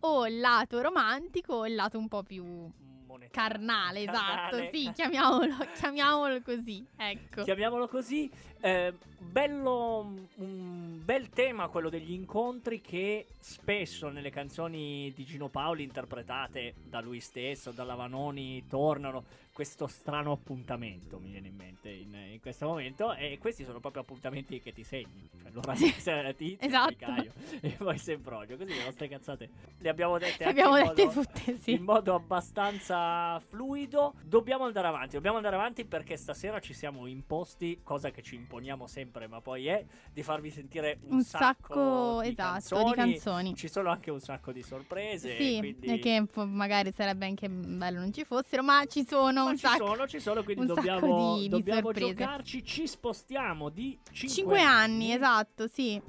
o 0.00 0.26
il 0.28 0.38
lato 0.38 0.80
romantico 0.80 1.54
o 1.54 1.66
il 1.66 1.74
lato 1.74 1.98
un 1.98 2.06
po' 2.08 2.22
più 2.22 2.70
monetario. 3.16 3.30
carnale, 3.30 4.00
esatto. 4.02 4.56
Carnale. 4.56 4.70
Sì, 4.72 4.92
chiamiamolo, 4.94 5.56
chiamiamolo 5.74 6.42
così. 6.42 6.86
Ecco. 6.96 7.42
Chiamiamolo 7.42 7.88
così. 7.88 8.30
Eh, 8.66 8.92
bello, 9.16 10.12
un 10.38 11.00
bel 11.04 11.28
tema 11.30 11.68
quello 11.68 11.88
degli 11.88 12.10
incontri 12.10 12.80
che 12.80 13.26
spesso 13.38 14.08
nelle 14.08 14.30
canzoni 14.30 15.12
di 15.14 15.24
Gino 15.24 15.46
Paoli 15.48 15.84
interpretate 15.84 16.74
da 16.82 17.00
lui 17.00 17.20
stesso, 17.20 17.70
da 17.70 17.84
Lavanoni, 17.84 18.64
tornano. 18.68 19.44
Questo 19.56 19.86
strano 19.86 20.32
appuntamento 20.32 21.18
mi 21.18 21.30
viene 21.30 21.48
in 21.48 21.54
mente 21.56 21.88
in, 21.88 22.12
in 22.32 22.40
questo 22.42 22.66
momento. 22.66 23.14
E 23.14 23.38
questi 23.38 23.64
sono 23.64 23.80
proprio 23.80 24.02
appuntamenti 24.02 24.60
che 24.60 24.72
ti 24.74 24.82
segni. 24.84 25.26
Cioè, 25.40 25.48
allora 25.50 25.74
Sì. 25.74 25.88
sera 25.92 26.30
Tizio, 26.34 26.58
poi 26.58 26.68
Esatto. 26.68 26.94
Caio 26.98 27.32
e 27.62 27.70
poi 27.70 27.96
Sempronio. 27.96 28.54
Così 28.58 28.74
le 28.74 28.84
nostre 28.84 29.08
cazzate 29.08 29.48
le 29.78 29.88
abbiamo 29.88 30.18
dette 30.18 30.44
Le 30.44 30.50
anche 30.50 30.60
abbiamo 30.60 30.76
in 30.76 30.84
dette 30.88 31.06
modo- 31.06 31.22
tutte, 31.22 31.56
sì. 31.56 31.70
in 31.72 31.84
modo 31.84 32.14
abbastanza 32.14 33.40
fluido. 33.48 34.12
Dobbiamo 34.24 34.64
andare 34.64 34.88
avanti, 34.88 35.14
dobbiamo 35.14 35.36
andare 35.38 35.54
avanti 35.56 35.86
perché 35.86 36.18
stasera 36.18 36.60
ci 36.60 36.74
siamo 36.74 37.06
imposti, 37.06 37.80
cosa 37.82 38.10
che 38.10 38.20
ci 38.22 38.34
imponiamo 38.56 38.86
sempre, 38.86 39.26
ma 39.28 39.40
poi 39.42 39.66
è 39.66 39.84
di 40.12 40.22
farvi 40.22 40.50
sentire 40.50 40.98
un, 41.02 41.16
Un 41.16 41.22
sacco, 41.22 42.20
di 42.22 42.28
esatto, 42.30 42.76
canzoni. 42.76 42.84
di 42.84 42.92
canzoni. 42.94 43.54
Ci 43.54 43.68
sono 43.68 43.90
anche 43.90 44.10
un 44.10 44.20
sacco 44.20 44.52
di 44.52 44.62
sorprese. 44.62 45.36
Sì, 45.36 45.56
quindi... 45.58 45.98
che 45.98 46.24
magari 46.46 46.90
sarebbe 46.92 47.26
anche 47.26 47.48
bello 47.50 47.98
non 47.98 48.10
ci 48.12 48.24
fossero, 48.24 48.62
ma 48.62 48.84
ci 48.86 49.04
sono 49.06 49.44
Ma 49.44 49.50
un 49.50 49.56
ci 49.56 49.66
sacco. 49.66 49.86
sono, 49.86 50.06
ci 50.06 50.20
sono, 50.20 50.42
quindi 50.42 50.66
sacco 50.66 50.80
dobbiamo, 50.80 51.36
di- 51.38 51.48
dobbiamo 51.48 51.92
giocarci. 51.92 52.64
Ci 52.64 52.86
spostiamo 52.86 53.68
di 53.68 53.98
5, 54.10 54.28
5 54.28 54.60
anni, 54.60 55.12
esatto, 55.12 55.68
sì. 55.68 56.00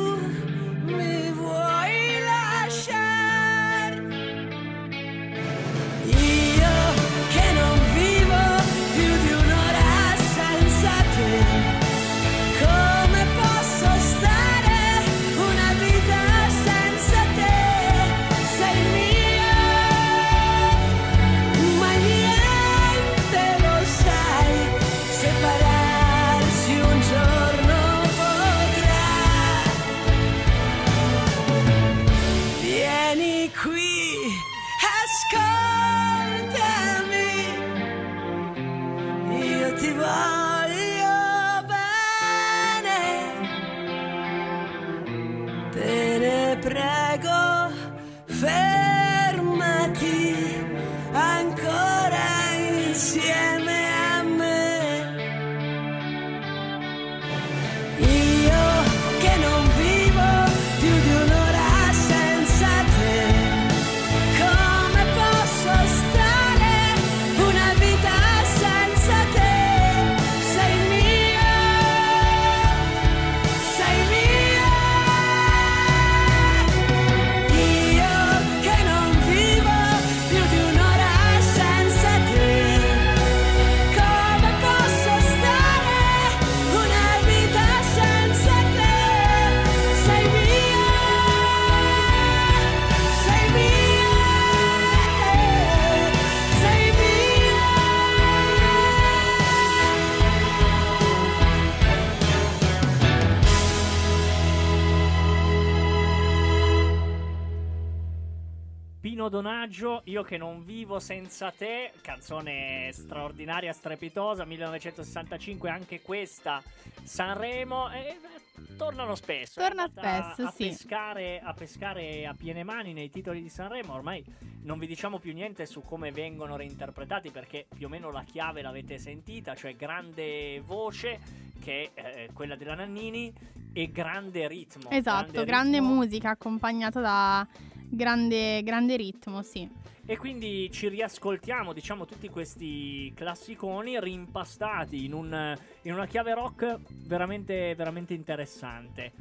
Pino 109.17 109.31
Donaggio, 109.31 110.03
Io 110.05 110.23
che 110.23 110.37
non 110.37 110.63
vivo 110.63 110.99
senza 110.99 111.51
te, 111.51 111.91
canzone 112.03 112.91
straordinaria, 112.93 113.73
strepitosa, 113.73 114.45
1965, 114.45 115.71
anche 115.71 116.03
questa, 116.03 116.63
Sanremo, 117.03 117.91
e 117.93 118.19
beh, 118.21 118.77
tornano 118.77 119.15
spesso. 119.15 119.59
Torna 119.59 119.85
è 119.85 119.89
andata 119.89 120.33
spesso, 120.35 120.49
a 120.49 120.51
sì. 120.51 120.67
Pescare, 120.67 121.41
a 121.43 121.55
pescare 121.55 122.27
a 122.27 122.35
piene 122.35 122.63
mani 122.63 122.93
nei 122.93 123.09
titoli 123.09 123.41
di 123.41 123.49
Sanremo, 123.49 123.95
ormai 123.95 124.23
non 124.65 124.79
vi 124.79 124.87
diciamo 124.87 125.19
più 125.19 125.33
niente 125.33 125.65
su 125.65 125.81
come 125.81 126.13
vengono 126.13 126.55
reinterpretati 126.55 127.31
perché 127.31 127.65
più 127.75 127.87
o 127.87 127.89
meno 127.89 128.11
la 128.11 128.23
chiave 128.23 128.61
l'avete 128.61 128.99
sentita, 128.99 129.55
cioè 129.55 129.77
grande 129.77 130.61
voce 130.61 131.21
che 131.59 131.93
è 131.95 132.03
eh, 132.05 132.31
quella 132.35 132.55
della 132.55 132.75
Nannini 132.75 133.33
e 133.73 133.91
grande 133.91 134.47
ritmo. 134.47 134.91
Esatto, 134.91 135.43
grande 135.45 135.79
ritmo. 135.79 135.95
musica 135.95 136.29
accompagnata 136.29 137.01
da 137.01 137.47
grande, 137.89 138.63
grande 138.63 138.97
ritmo, 138.97 139.43
sì. 139.43 139.69
E 140.09 140.17
quindi 140.17 140.71
ci 140.71 140.89
riascoltiamo, 140.89 141.73
diciamo, 141.73 142.05
tutti 142.05 142.29
questi 142.29 143.13
classiconi 143.15 143.99
rimpastati 144.01 145.05
in, 145.05 145.13
un- 145.13 145.57
in 145.83 145.93
una 145.93 146.07
chiave 146.07 146.33
rock 146.35 146.79
veramente, 147.07 147.75
veramente 147.75 148.15
interessante. 148.15 149.13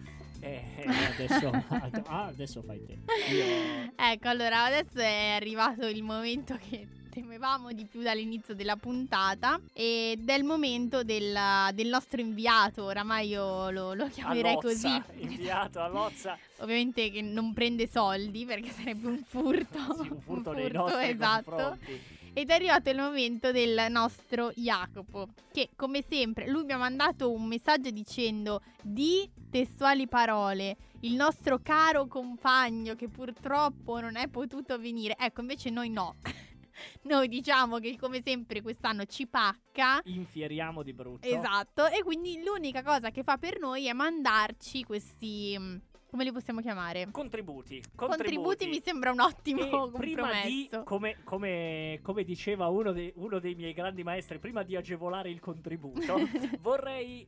E 0.41 0.62
e 0.78 0.88
adesso, 0.88 1.49
ah, 2.08 2.25
adesso 2.25 2.62
fai 2.62 2.86
te. 2.86 2.99
Io- 3.34 3.91
Ecco, 3.95 4.28
allora 4.28 4.65
adesso 4.65 4.99
è 4.99 5.32
arrivato 5.36 5.88
il 5.88 6.04
momento 6.04 6.56
che 6.69 6.88
temevamo 7.15 7.71
di 7.71 7.86
più 7.86 8.01
dall'inizio 8.01 8.54
della 8.54 8.75
puntata 8.75 9.58
ed 9.71 10.28
è 10.30 10.34
il 10.34 10.43
momento 10.43 11.01
del, 11.01 11.34
del 11.73 11.88
nostro 11.88 12.19
inviato, 12.19 12.84
oramai 12.84 13.30
io 13.30 13.69
lo, 13.69 13.93
lo 13.93 14.10
chiamerei 14.10 14.58
così. 14.58 14.88
Allozza, 14.91 15.13
inviato 15.15 15.80
a 15.80 15.88
Lozza. 15.88 16.38
Ovviamente 16.58 17.10
che 17.12 17.21
non 17.21 17.54
prende 17.54 17.88
soldi 17.88 18.43
perché 18.43 18.69
sarebbe 18.69 19.08
un 19.08 19.23
furto. 19.23 19.84
Sì, 20.04 20.10
un 20.10 20.19
furto 20.19 20.51
nei 20.54 20.69
nostri 20.71 21.10
esatto. 21.10 21.51
confronti. 21.51 22.01
Ed 22.34 22.49
è 22.49 22.54
arrivato 22.54 22.89
il 22.89 22.97
momento 22.97 23.54
del 23.54 23.86
nostro 23.89 24.51
Jacopo, 24.56 25.30
che 25.54 25.69
come 25.78 26.04
sempre 26.06 26.49
lui 26.49 26.65
mi 26.65 26.73
ha 26.73 26.78
mandato 26.78 27.32
un 27.32 27.45
messaggio 27.45 27.91
dicendo 27.91 28.62
di 28.82 29.30
testuali 29.49 30.06
parole, 30.06 30.75
il 31.01 31.13
nostro 31.13 31.60
caro 31.63 32.08
compagno 32.08 32.95
che 32.95 33.08
purtroppo 33.08 34.01
non 34.01 34.17
è 34.17 34.28
potuto 34.28 34.78
venire. 34.78 35.15
Ecco, 35.17 35.39
invece 35.39 35.69
noi 35.69 35.89
no. 35.89 36.15
Noi 37.03 37.27
diciamo 37.27 37.79
che 37.79 37.97
come 37.97 38.21
sempre 38.23 38.61
quest'anno 38.61 39.05
ci 39.05 39.27
pacca. 39.27 40.01
Infieriamo 40.05 40.83
di 40.83 40.93
brutto. 40.93 41.27
Esatto, 41.27 41.88
e 41.88 42.03
quindi 42.03 42.41
l'unica 42.43 42.83
cosa 42.83 43.11
che 43.11 43.23
fa 43.23 43.38
per 43.38 43.59
noi 43.59 43.88
è 43.88 43.93
mandarci 43.93 44.83
questi... 44.83 45.55
mm, 45.57 45.75
Come 46.09 46.23
li 46.23 46.31
possiamo 46.31 46.61
chiamare? 46.61 47.07
Contributi. 47.11 47.83
Contributi 47.95 48.67
mi 48.67 48.81
sembra 48.81 49.11
un 49.11 49.19
ottimo 49.19 49.88
E 49.88 49.91
prima 49.97 50.41
di, 50.43 50.69
come, 50.85 51.17
come- 51.23 51.99
come 52.01 52.23
diceva 52.23 52.67
uno, 52.67 52.91
dei- 52.93 53.11
uno 53.15 53.39
dei 53.39 53.55
miei 53.55 53.73
grandi 53.73 54.03
maestri, 54.03 54.39
prima 54.39 54.63
di 54.63 54.75
agevolare 54.75 55.29
il 55.29 55.39
contributo, 55.39 56.15
vorrei. 56.61 57.27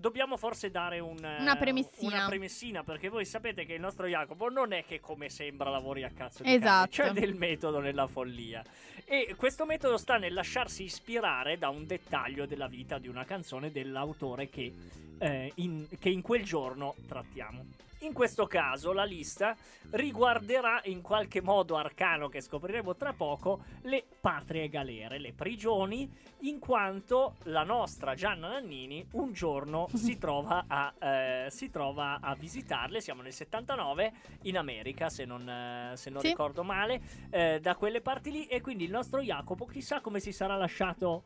Dobbiamo 0.00 0.36
forse 0.36 0.70
dare 0.70 1.00
un, 1.00 1.16
eh, 1.24 1.40
Una 1.40 1.56
premessina. 1.56 2.16
una 2.18 2.26
premessina, 2.28 2.84
perché 2.84 3.08
voi 3.08 3.24
sapete 3.24 3.66
che 3.66 3.72
il 3.74 3.80
nostro 3.80 4.06
Jacopo 4.06 4.48
non 4.48 4.72
è 4.72 4.84
che 4.84 5.00
come 5.00 5.28
sembra 5.28 5.70
lavori 5.70 6.04
a 6.04 6.10
cazzo 6.10 6.44
di 6.44 6.54
Esatto. 6.54 6.90
c'è 6.90 7.10
del 7.10 7.34
metodo 7.34 7.80
nella 7.80 8.06
follia. 8.06 8.62
E 9.04 9.34
questo 9.36 9.64
metodo 9.66 9.96
sta 9.96 10.16
nel 10.16 10.34
lasciarsi 10.34 10.84
ispirare 10.84 11.58
da 11.58 11.68
un 11.68 11.84
dettaglio 11.84 12.46
della 12.46 12.68
vita 12.68 12.98
di 12.98 13.08
una 13.08 13.24
canzone 13.24 13.72
dell'autore 13.72 14.48
che, 14.48 14.72
eh, 15.18 15.50
in, 15.56 15.88
che 15.98 16.10
in 16.10 16.22
quel 16.22 16.44
giorno 16.44 16.94
trattiamo. 17.08 17.64
In 18.02 18.12
questo 18.12 18.46
caso 18.46 18.92
la 18.92 19.02
lista 19.02 19.56
riguarderà 19.90 20.80
in 20.84 21.02
qualche 21.02 21.42
modo 21.42 21.76
arcano 21.76 22.28
che 22.28 22.40
scopriremo 22.40 22.94
tra 22.94 23.12
poco 23.12 23.62
le 23.82 24.04
patrie 24.20 24.68
galere, 24.68 25.18
le 25.18 25.32
prigioni, 25.32 26.08
in 26.42 26.60
quanto 26.60 27.34
la 27.44 27.64
nostra 27.64 28.14
Gianna 28.14 28.48
Nannini 28.50 29.04
un 29.12 29.32
giorno 29.32 29.88
si 29.94 30.16
trova 30.16 30.64
a, 30.68 30.94
eh, 31.00 31.50
si 31.50 31.70
trova 31.70 32.20
a 32.20 32.34
visitarle, 32.36 33.00
siamo 33.00 33.22
nel 33.22 33.32
79 33.32 34.12
in 34.42 34.56
America 34.58 35.08
se 35.10 35.24
non, 35.24 35.48
eh, 35.48 35.96
se 35.96 36.10
non 36.10 36.20
Sì. 36.20 36.28
ricordo 36.28 36.62
male, 36.62 37.00
eh, 37.30 37.58
da 37.60 37.74
quelle 37.74 38.00
parti 38.00 38.30
lì 38.30 38.46
e 38.46 38.60
quindi 38.60 38.84
il 38.84 38.90
nostro 38.92 39.20
Jacopo 39.20 39.66
chissà 39.66 40.00
come 40.00 40.20
si 40.20 40.30
sarà 40.30 40.54
lasciato 40.56 41.24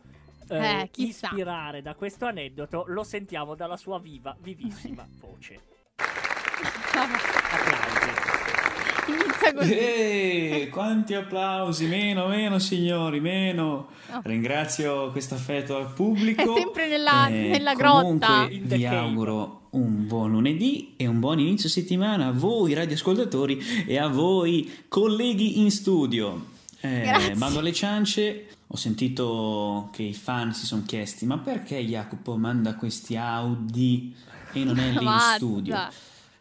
eh, 0.48 0.56
Eh, 0.82 0.90
ispirare 0.96 1.82
da 1.82 1.94
questo 1.94 2.24
aneddoto, 2.24 2.84
lo 2.88 3.04
sentiamo 3.04 3.54
dalla 3.54 3.76
sua 3.76 3.98
viva, 3.98 4.34
vivissima 4.40 5.06
voce. 5.20 5.60
Inizia 9.08 9.54
così. 9.54 9.72
Eh, 9.76 10.68
quanti 10.70 11.14
applausi, 11.14 11.86
meno, 11.86 12.26
meno 12.28 12.58
signori, 12.58 13.20
meno. 13.20 13.88
Oh. 14.10 14.20
Ringrazio 14.22 15.10
questo 15.10 15.34
affetto 15.34 15.76
al 15.76 15.92
pubblico. 15.92 16.42
È 16.54 16.60
sempre 16.60 16.88
nella- 16.88 17.28
Eh, 17.28 17.48
nella 17.48 17.74
grotta. 17.74 18.46
Vi 18.48 18.86
auguro 18.86 19.60
un 19.70 20.06
buon 20.06 20.30
lunedì 20.32 20.94
e 20.96 21.06
un 21.06 21.18
buon 21.18 21.38
inizio 21.40 21.68
settimana 21.68 22.26
a 22.28 22.32
voi 22.32 22.74
radioascoltatori 22.74 23.84
e 23.86 23.98
a 23.98 24.06
voi 24.08 24.84
colleghi 24.88 25.60
in 25.60 25.70
studio. 25.70 26.46
Eh. 26.80 27.32
Bando 27.36 27.58
alle 27.60 27.72
ciance, 27.72 28.46
ho 28.66 28.76
sentito 28.76 29.88
che 29.92 30.02
i 30.02 30.14
fan 30.14 30.52
si 30.54 30.66
sono 30.66 30.82
chiesti 30.86 31.26
ma 31.26 31.38
perché 31.38 31.76
Jacopo 31.78 32.36
manda 32.36 32.74
questi 32.74 33.16
Audi 33.16 34.14
e 34.52 34.64
non 34.64 34.78
è 34.78 34.90
lì 34.90 34.98
in 34.98 35.04
Basta. 35.04 35.90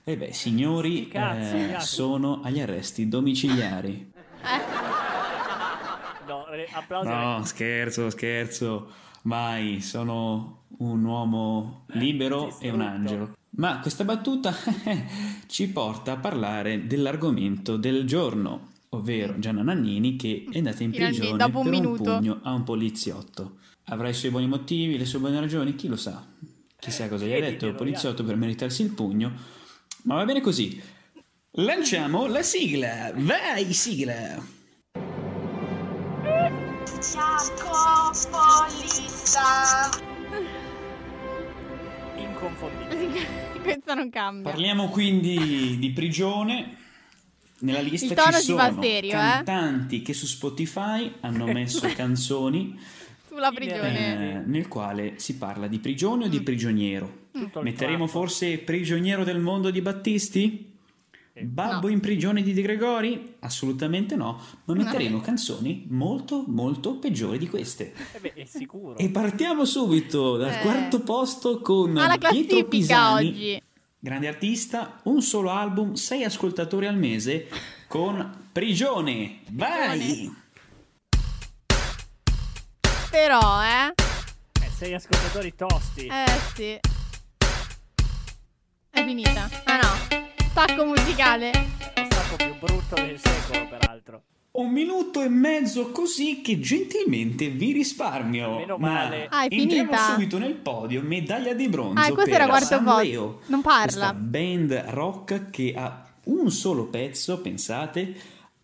Studio? 0.02 0.14
Eh 0.14 0.18
beh, 0.18 0.34
signori, 0.34 0.98
Sti 1.04 1.08
cazzi, 1.08 1.56
eh, 1.74 1.80
sono 1.80 2.42
agli 2.44 2.60
arresti 2.60 3.08
domiciliari. 3.08 4.12
No, 6.28 6.48
eh, 6.48 6.68
applausi. 6.72 7.10
No, 7.10 7.42
scherzo, 7.44 8.10
scherzo. 8.10 8.90
Mai, 9.24 9.82
sono 9.82 10.62
un 10.78 11.04
uomo 11.04 11.84
libero 11.88 12.58
e 12.60 12.70
un 12.70 12.80
angelo. 12.80 13.36
Ma 13.58 13.80
questa 13.80 14.06
battuta 14.06 14.54
ci 15.48 15.68
porta 15.70 16.14
a 16.14 16.18
parlare 16.18 16.88
dell'argomento 16.88 17.76
del 17.76 18.06
giorno, 18.06 18.70
ovvero 18.90 19.40
Gianna 19.40 19.62
Nannini 19.62 20.16
che 20.16 20.46
è 20.50 20.60
andata 20.60 20.84
in 20.84 20.92
prigione 20.92 21.38
dopo 21.38 21.58
un 21.58 21.64
per 21.64 21.74
minuto. 21.74 22.12
un 22.12 22.18
pugno 22.18 22.40
a 22.44 22.54
un 22.54 22.64
poliziotto. 22.64 23.58
Avrà 23.86 24.08
i 24.08 24.14
suoi 24.14 24.32
buoni 24.32 24.48
motivi, 24.48 24.98
le 24.98 25.06
sue 25.06 25.20
buone 25.20 25.40
ragioni, 25.40 25.76
chi 25.76 25.90
lo 25.90 25.98
sa? 25.98 26.26
Chissà 26.80 27.10
cosa 27.10 27.26
gli 27.26 27.34
ha 27.34 27.40
detto 27.42 27.68
il 27.68 27.76
poliziotto 27.76 28.24
per 28.24 28.38
meritarsi 28.38 28.84
il 28.84 28.92
pugno, 28.92 29.34
ma 30.04 30.16
va 30.16 30.26
bene 30.26 30.42
così. 30.42 30.82
Lanciamo 31.56 32.28
la 32.28 32.42
sigla! 32.44 33.12
Vai, 33.16 33.74
sigla! 33.74 34.42
Jacopolista. 38.62 39.90
Inconfondibile. 42.16 43.60
Questo 43.62 43.94
non 43.94 44.10
cambia. 44.10 44.52
Parliamo 44.52 44.90
quindi 44.90 45.78
di 45.80 45.92
prigione. 45.92 46.78
Nella 47.60 47.82
lista 47.82 48.32
ci 48.32 48.42
sono 48.42 48.82
serio, 48.82 49.12
eh? 49.12 49.14
cantanti 49.14 50.02
che 50.02 50.14
su 50.14 50.26
Spotify 50.26 51.14
hanno 51.20 51.46
messo 51.46 51.88
canzoni 51.94 52.80
Sulla 53.28 53.52
prigione. 53.52 54.32
eh, 54.32 54.40
nel 54.48 54.68
quale 54.68 55.14
si 55.18 55.36
parla 55.38 55.68
di 55.68 55.78
prigione 55.78 56.26
o 56.26 56.28
di 56.28 56.42
prigioniero. 56.42 57.21
Tutto 57.32 57.60
il 57.60 57.66
Metteremo 57.66 58.08
fatto. 58.08 58.20
forse 58.20 58.58
prigioniero 58.60 59.24
del 59.24 59.40
mondo 59.40 59.70
di 59.72 59.82
Battisti? 59.82 60.70
Babbo 61.34 61.88
No. 61.88 61.94
in 61.94 62.02
prigione 62.02 62.44
di 62.44 62.52
De 62.54 62.62
Gregori? 62.62 63.36
Assolutamente 63.40 64.16
no, 64.18 64.34
ma 64.66 64.74
No. 64.74 64.84
metteremo 64.84 65.22
canzoni 65.22 65.86
molto 65.90 66.44
molto 66.48 66.98
peggiori 66.98 67.38
di 67.38 67.48
queste. 67.48 67.94
Eh 68.14 68.20
beh, 68.20 68.34
è 68.34 68.46
sicuro. 68.46 68.98
E 68.98 69.10
partiamo 69.10 69.64
subito 69.64 70.36
dal 70.36 70.52
Eh. 70.52 70.60
quarto 70.60 71.00
posto 71.00 71.62
con 71.62 71.96
Ah, 71.98 72.08
la 72.18 72.30
Pietro 72.30 72.66
Pisani. 72.66 73.28
oggi. 73.30 73.62
Grande 73.98 74.28
artista, 74.28 75.00
un 75.04 75.22
solo 75.22 75.52
album, 75.52 75.94
sei 75.94 76.24
ascoltatori 76.26 76.86
al 76.88 76.98
mese 76.98 77.48
con 77.88 78.40
Prigione. 78.52 79.40
Vai! 79.52 80.30
Però, 83.10 83.62
eh. 83.64 83.94
Eh, 84.64 84.70
sei 84.76 84.94
ascoltatori 84.94 85.54
tosti. 85.56 86.08
Eh 86.08 86.26
sì. 86.56 86.80
È 89.02 89.04
finita. 89.04 89.50
Ah 89.64 89.78
no. 89.78 90.20
Stacco 90.52 90.86
musicale. 90.86 91.50
Lo 91.96 92.06
stacco 92.06 92.36
più 92.36 92.54
brutto 92.60 92.94
del 92.94 93.20
secolo, 93.20 93.68
peraltro. 93.68 94.22
Un 94.52 94.70
minuto 94.70 95.24
e 95.24 95.28
mezzo 95.28 95.90
così 95.90 96.42
che 96.42 96.60
gentilmente 96.60 97.48
vi 97.48 97.72
risparmio. 97.72 98.58
Meno 98.58 98.78
Ma 98.78 98.92
male. 98.92 99.28
Ah, 99.28 99.46
è 99.46 99.48
entriamo 99.50 99.92
subito 99.98 100.38
nel 100.38 100.54
podio, 100.54 101.02
medaglia 101.02 101.54
di 101.54 101.68
bronzo 101.68 102.00
Ah, 102.00 102.12
questo 102.12 102.26
per 102.26 102.42
era 102.42 102.46
quarto 102.48 102.66
San 102.68 102.84
posto. 102.84 103.02
Leo. 103.02 103.40
Non 103.48 103.62
parla. 103.64 103.86
Questa 103.86 104.14
band 104.14 104.72
rock 104.90 105.50
che 105.50 105.74
ha 105.76 106.06
un 106.26 106.52
solo 106.52 106.86
pezzo, 106.86 107.42
pensate, 107.42 108.14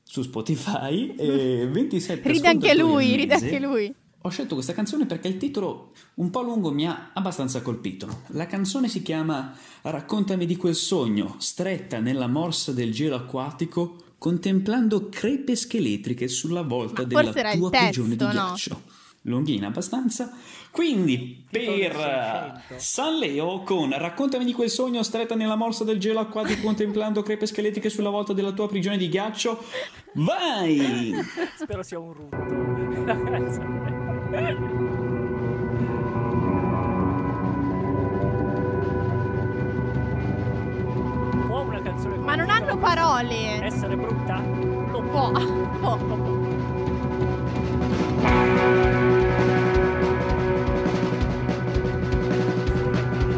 su 0.04 0.21
Spotify 0.21 1.15
e 1.17 1.65
27 1.71 2.30
Ride 2.32 2.47
anche 2.47 2.76
lui, 2.76 3.15
ride 3.15 3.34
anche 3.34 3.60
lui. 3.60 3.91
Ho 4.22 4.30
scelto 4.30 4.56
questa 4.56 4.74
canzone 4.74 5.06
perché 5.06 5.28
il 5.28 5.38
titolo 5.38 5.92
un 6.16 6.30
po' 6.30 6.42
lungo 6.42 6.72
mi 6.72 6.88
ha 6.88 7.12
abbastanza 7.14 7.62
colpito. 7.62 8.24
La 8.28 8.46
canzone 8.46 8.90
si 8.90 9.02
chiama 9.02 9.56
Raccontami 9.82 10.46
di 10.46 10.58
quel 10.58 10.76
sogno, 10.76 11.36
stretta 11.38 12.00
nella 12.00 12.28
morsa 12.28 12.72
del 12.72 12.92
gelo 12.92 13.16
acquatico 13.16 13.96
contemplando 14.18 15.10
crepe 15.10 15.56
scheletriche 15.56 16.28
sulla 16.28 16.64
volta 16.64 17.04
Ma 17.04 17.08
della 17.08 17.32
tua 17.32 17.70
prigione 17.70 18.10
di 18.10 18.18
testo, 18.18 18.34
no? 18.34 18.46
ghiaccio. 18.46 18.82
Lunghina 19.22 19.68
abbastanza. 19.68 20.32
Quindi, 20.72 21.46
per 21.50 22.64
San 22.78 23.18
Leo, 23.18 23.62
con 23.62 23.92
Raccontami 23.92 24.46
di 24.46 24.54
quel 24.54 24.70
sogno 24.70 25.04
stretta 25.04 25.36
nella 25.36 25.56
morsa 25.56 25.84
del 25.84 26.00
gelo 26.00 26.20
acquatico 26.20 26.62
contemplando 26.62 27.22
crepe 27.24 27.46
scheletriche 27.46 27.90
sulla 27.90 28.10
volta 28.10 28.34
della 28.34 28.52
tua 28.52 28.68
prigione 28.68 28.98
di 28.98 29.10
ghiaccio, 29.10 29.64
vai! 30.14 31.14
Spero 31.60 31.84
sia 31.84 32.00
un 32.00 32.14
rutto. 32.14 34.06
Può 41.48 41.62
una 41.62 41.82
canzone 41.82 42.18
Ma 42.18 42.36
non 42.36 42.50
hanno 42.50 42.78
parole. 42.78 43.63
essere 43.63 43.96
brutta? 43.96 44.42
Lo 44.92 45.02
Può. 45.02 45.32
Può. 45.32 45.98
Lo 45.98 46.16
può. 46.16 46.36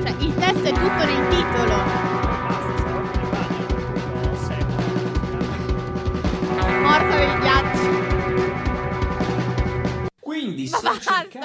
Cioè, 0.01 0.15
il 0.19 0.33
testo 0.35 0.67
è 0.67 0.71
tutto 0.71 1.05
nel 1.05 1.27
titolo. 1.29 2.08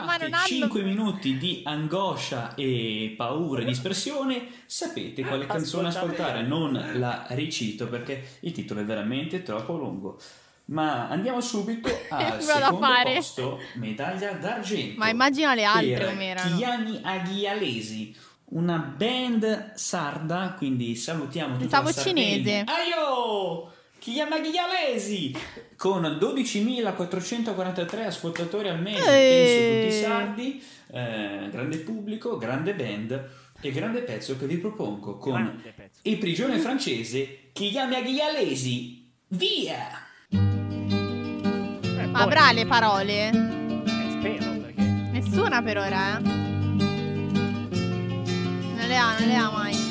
Se 0.00 0.06
basta, 0.06 0.18
cercate 0.18 0.18
ma 0.22 0.28
non 0.28 0.32
hanno- 0.34 0.46
5 0.46 0.82
minuti 0.82 1.38
di 1.38 1.60
angoscia 1.64 2.54
e 2.54 3.14
paura 3.16 3.62
e 3.62 3.64
dispersione, 3.64 4.46
sapete 4.66 5.22
quale 5.24 5.46
canzone 5.46 5.88
ascoltare. 5.88 6.42
Non 6.42 6.72
la 6.94 7.26
ricito 7.30 7.86
perché 7.88 8.38
il 8.40 8.52
titolo 8.52 8.80
è 8.80 8.84
veramente 8.84 9.42
troppo 9.42 9.76
lungo. 9.76 10.18
Ma 10.66 11.08
andiamo 11.08 11.40
subito 11.42 11.88
al 12.08 12.40
secondo 12.40 12.78
fare? 12.78 13.14
posto, 13.16 13.60
medaglia 13.74 14.32
d'argento. 14.32 14.98
Ma 14.98 15.08
immagina 15.10 15.54
le 15.54 15.64
altre 15.64 16.06
come 16.08 16.26
erano. 16.28 16.56
Chiani 16.56 17.00
Aghialesi, 17.02 18.16
una 18.46 18.78
band 18.78 19.74
sarda, 19.74 20.54
quindi 20.56 20.96
salutiamo 20.96 21.58
tutta 21.58 21.60
Pensavo 21.80 21.88
la 21.88 21.92
Sardegna. 21.92 22.26
cinese. 22.34 22.64
Aio! 22.66 23.72
Chiama 24.04 24.36
Aghialesi! 24.36 25.34
Con 25.78 26.02
12.443 26.02 28.04
ascoltatori 28.04 28.68
al 28.68 28.78
mese, 28.78 29.02
penso 29.02 29.80
tutti 29.80 29.90
sardi, 30.04 30.62
eh, 30.92 31.48
grande 31.50 31.78
pubblico, 31.78 32.36
grande 32.36 32.74
band 32.74 33.30
e 33.62 33.70
grande 33.70 34.02
pezzo 34.02 34.36
che 34.36 34.46
vi 34.46 34.58
propongo 34.58 35.16
con 35.16 35.58
il 36.02 36.18
prigione 36.18 36.58
francese 36.58 37.48
Chiami 37.54 37.94
Aghialesi. 37.94 39.10
Via! 39.28 39.88
Eh, 40.28 42.10
avrà 42.12 42.52
le 42.52 42.66
parole? 42.66 43.30
Eh, 43.30 44.10
spero 44.10 44.60
perché. 44.60 44.82
Nessuna 45.12 45.62
per 45.62 45.78
ora, 45.78 46.18
eh. 46.18 46.20
Non 46.20 46.36
le 48.86 48.96
ha, 48.96 49.18
non 49.18 49.28
le 49.28 49.34
ha 49.34 49.50
mai. 49.50 49.83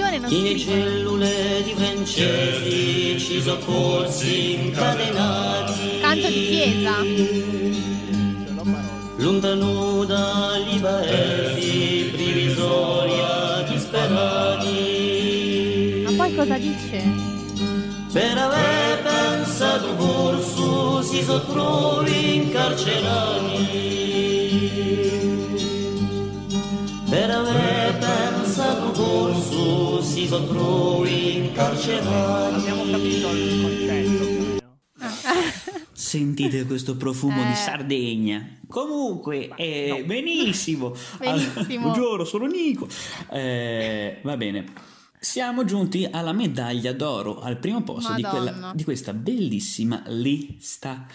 Prigione 0.00 0.18
non 0.18 0.30
scrive. 0.30 0.58
cellule 0.58 1.62
di 1.62 1.74
francesi 1.74 3.20
ci 3.20 3.42
soccorsi 3.42 4.54
incatenati 4.54 6.00
Canto 6.00 6.26
di 6.26 6.46
chiesa. 6.46 6.94
Lontano 9.16 10.04
dagli 10.06 10.80
paesi 10.80 12.08
provvisoria 12.12 13.62
disperati 13.68 14.68
Ma 16.06 16.12
poi 16.16 16.34
cosa 16.34 16.56
dice? 16.56 17.02
per 18.10 18.38
aver 18.38 19.02
pensato 19.02 19.94
corso 19.96 21.02
si 21.02 21.22
sottrovi 21.22 22.36
incarcerati 22.36 23.98
per 27.10 27.30
aver 27.30 27.69
corso 30.00 30.02
si 30.02 30.26
sottrovi 30.26 31.36
incarcerati 31.36 32.54
Abbiamo 32.54 32.84
capito 32.90 33.30
il 33.32 33.62
concetto. 33.62 34.58
Sentite 35.92 36.64
questo 36.64 36.96
profumo 36.96 37.42
Eh. 37.42 37.48
di 37.48 37.54
Sardegna. 37.54 38.58
Comunque, 38.66 39.50
eh, 39.56 39.96
no. 40.00 40.06
benissimo. 40.06 40.94
Benissimo. 41.18 41.82
Buongiorno, 41.82 42.24
sono 42.24 42.46
Nico. 42.46 42.88
Eh, 43.30 44.20
va 44.22 44.36
bene. 44.36 44.64
Siamo 45.18 45.64
giunti 45.64 46.08
alla 46.10 46.32
medaglia 46.32 46.92
d'oro, 46.94 47.40
al 47.40 47.58
primo 47.58 47.82
posto 47.82 48.14
di, 48.14 48.22
quella- 48.22 48.72
di 48.74 48.82
questa 48.84 49.12
bellissima 49.12 50.02
lista. 50.06 51.06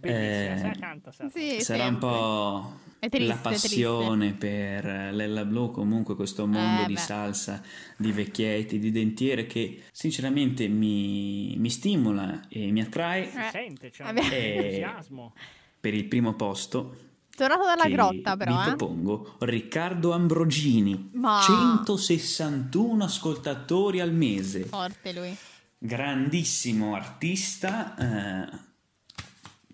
Bellissima, 0.00 0.54
Eh, 0.54 0.56
se 0.58 0.64
la 0.66 0.74
canta. 0.78 1.12
Sì, 1.32 1.60
sarà 1.60 1.86
un 1.86 1.98
po' 1.98 2.72
triste, 3.08 3.32
la 3.34 3.38
passione 3.40 4.32
per 4.32 4.84
Lella 5.12 5.44
Blu, 5.44 5.70
comunque 5.70 6.14
questo 6.14 6.46
mondo 6.46 6.82
Eh, 6.82 6.86
di 6.86 6.94
beh. 6.94 7.00
salsa, 7.00 7.62
di 7.96 8.12
vecchietti, 8.12 8.78
di 8.78 8.90
dentiere 8.90 9.46
che 9.46 9.82
sinceramente 9.92 10.68
mi, 10.68 11.54
mi 11.58 11.70
stimola 11.70 12.42
e 12.48 12.70
mi 12.70 12.80
attrae. 12.80 13.30
Si 13.30 13.36
Eh. 13.36 13.48
sente, 13.50 13.90
c'è 13.90 14.04
un 14.08 14.16
Eh. 14.18 14.56
entusiasmo. 14.56 15.34
Per 15.80 15.94
il 15.94 16.04
primo 16.04 16.34
posto 16.34 16.96
Tornato 17.34 17.64
dalla 17.64 17.84
che 17.84 17.90
grotta, 17.92 18.36
però, 18.36 18.54
vi 18.54 18.60
eh. 18.60 18.74
propongo 18.76 19.36
Riccardo 19.40 20.12
Ambrogini, 20.12 21.10
Ma- 21.14 21.40
161 21.42 23.04
ascoltatori 23.04 24.00
al 24.00 24.12
mese, 24.12 24.64
Forte 24.64 25.12
lui. 25.14 25.34
grandissimo 25.78 26.94
artista, 26.94 27.96
eh, 27.96 28.58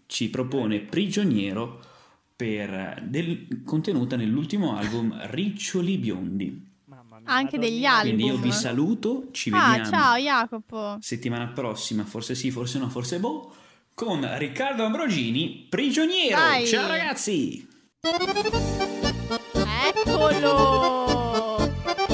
ci 0.07 0.31
propone 0.31 0.79
Prigioniero 0.81 1.81
per 2.39 3.03
del, 3.03 3.65
contenuta 3.65 4.15
nell'ultimo 4.15 4.77
album 4.77 5.13
Riccioli 5.31 5.99
Biondi. 5.99 6.67
Mamma 6.85 7.19
mia, 7.19 7.29
Anche 7.29 7.59
degli 7.59 7.85
album. 7.85 8.15
Quindi 8.15 8.27
io 8.27 8.37
vi 8.37 8.53
saluto, 8.53 9.27
ci 9.33 9.51
Ah, 9.53 9.71
vediamo 9.71 9.91
ciao 9.91 10.17
Jacopo. 10.17 10.99
settimana 11.01 11.49
prossima, 11.49 12.05
forse 12.05 12.37
sì, 12.37 12.53
forse 12.53 12.79
no, 12.79 12.89
forse 12.91 13.19
boh, 13.19 13.53
con 13.93 14.25
Riccardo 14.39 14.85
Ambrogini, 14.85 15.67
Prigioniero. 15.69 16.37
Dai. 16.37 16.65
Ciao 16.65 16.87
ragazzi! 16.87 17.67
Eccolo! 19.97 21.57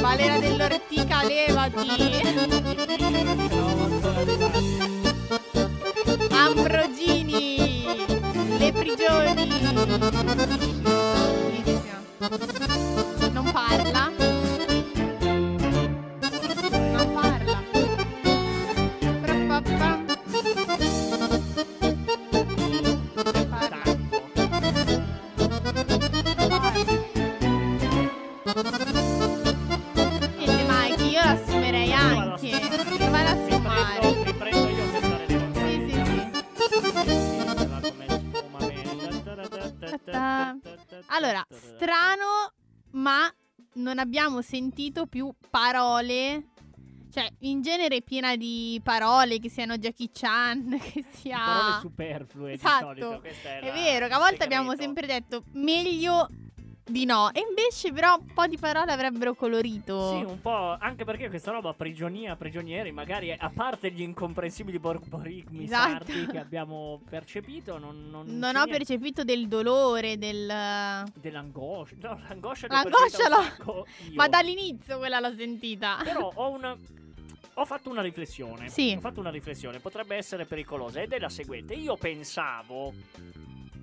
Valera 0.01 0.39
dell'Ortica, 0.39 1.23
levati! 1.23 1.83
Prigioni! 9.99 10.64
Abbiamo 44.15 44.43
sentito 44.43 45.07
più 45.07 45.35
parole. 45.51 46.51
Cioè, 47.13 47.29
in 47.41 47.63
genere 47.63 47.97
è 47.97 48.03
piena 48.03 48.37
di 48.37 48.81
parole, 48.83 49.41
che 49.41 49.49
siano 49.49 49.77
Jackie 49.77 50.11
Chan, 50.13 50.79
che 50.83 51.05
sia... 51.11 51.39
Parole 51.39 51.81
superflue 51.81 52.53
Esatto. 52.53 52.93
di 52.93 53.01
solito. 53.01 53.23
È, 53.23 53.59
È 53.59 53.73
vero, 53.73 54.07
che 54.07 54.13
a 54.13 54.19
volte 54.19 54.45
abbiamo 54.45 54.77
sempre 54.77 55.07
detto 55.07 55.43
meglio 55.53 56.29
di 56.85 57.05
no. 57.05 57.33
E 57.33 57.41
invece 57.49 57.93
però 57.93 58.19
un 58.19 58.33
po' 58.33 58.47
di 58.47 58.59
parole 58.59 58.93
avrebbero 58.93 59.35
colorito. 59.35 60.11
Sì, 60.11 60.25
un 60.25 60.41
po', 60.41 60.77
anche 60.79 61.05
perché 61.05 61.29
questa 61.29 61.51
roba 61.51 61.73
prigionia, 61.73 62.37
prigionieri, 62.37 62.93
magari 62.93 63.33
a 63.33 63.51
parte 63.55 63.91
gli 63.91 64.03
incomprensibili 64.03 64.79
borborigmi 64.79 65.65
Esatto. 65.65 66.05
sardi 66.05 66.27
che 66.27 66.39
abbiamo 66.39 67.01
percepito, 67.09 67.79
non, 67.79 68.09
non, 68.11 68.27
non 68.27 68.57
ho 68.57 68.65
niente 68.65 68.79
percepito 68.79 69.25
del 69.25 69.49
dolore, 69.49 70.19
del... 70.19 71.05
dell'angoscia. 71.15 71.95
No, 72.01 72.21
l'angoscia 72.29 72.67
L'angoscia 72.69 73.29
l'ho-. 73.29 73.87
Ma 74.15 74.29
dall'inizio 74.29 74.99
quella 74.99 75.21
l'ho 75.21 75.35
sentita. 75.35 75.99
Però 76.03 76.31
ho 76.35 76.51
una. 76.51 76.77
Ho 77.57 77.65
fatto 77.65 77.89
una 77.89 78.03
riflessione. 78.03 78.69
Sì. 78.69 78.95
Ho 78.97 79.01
fatto 79.01 79.21
una 79.21 79.31
riflessione, 79.31 79.79
potrebbe 79.79 80.17
essere 80.17 80.45
pericolosa 80.45 81.01
ed 81.01 81.13
è 81.13 81.21
la 81.21 81.29
seguente. 81.29 81.75
Io 81.75 81.97
pensavo 81.97 82.93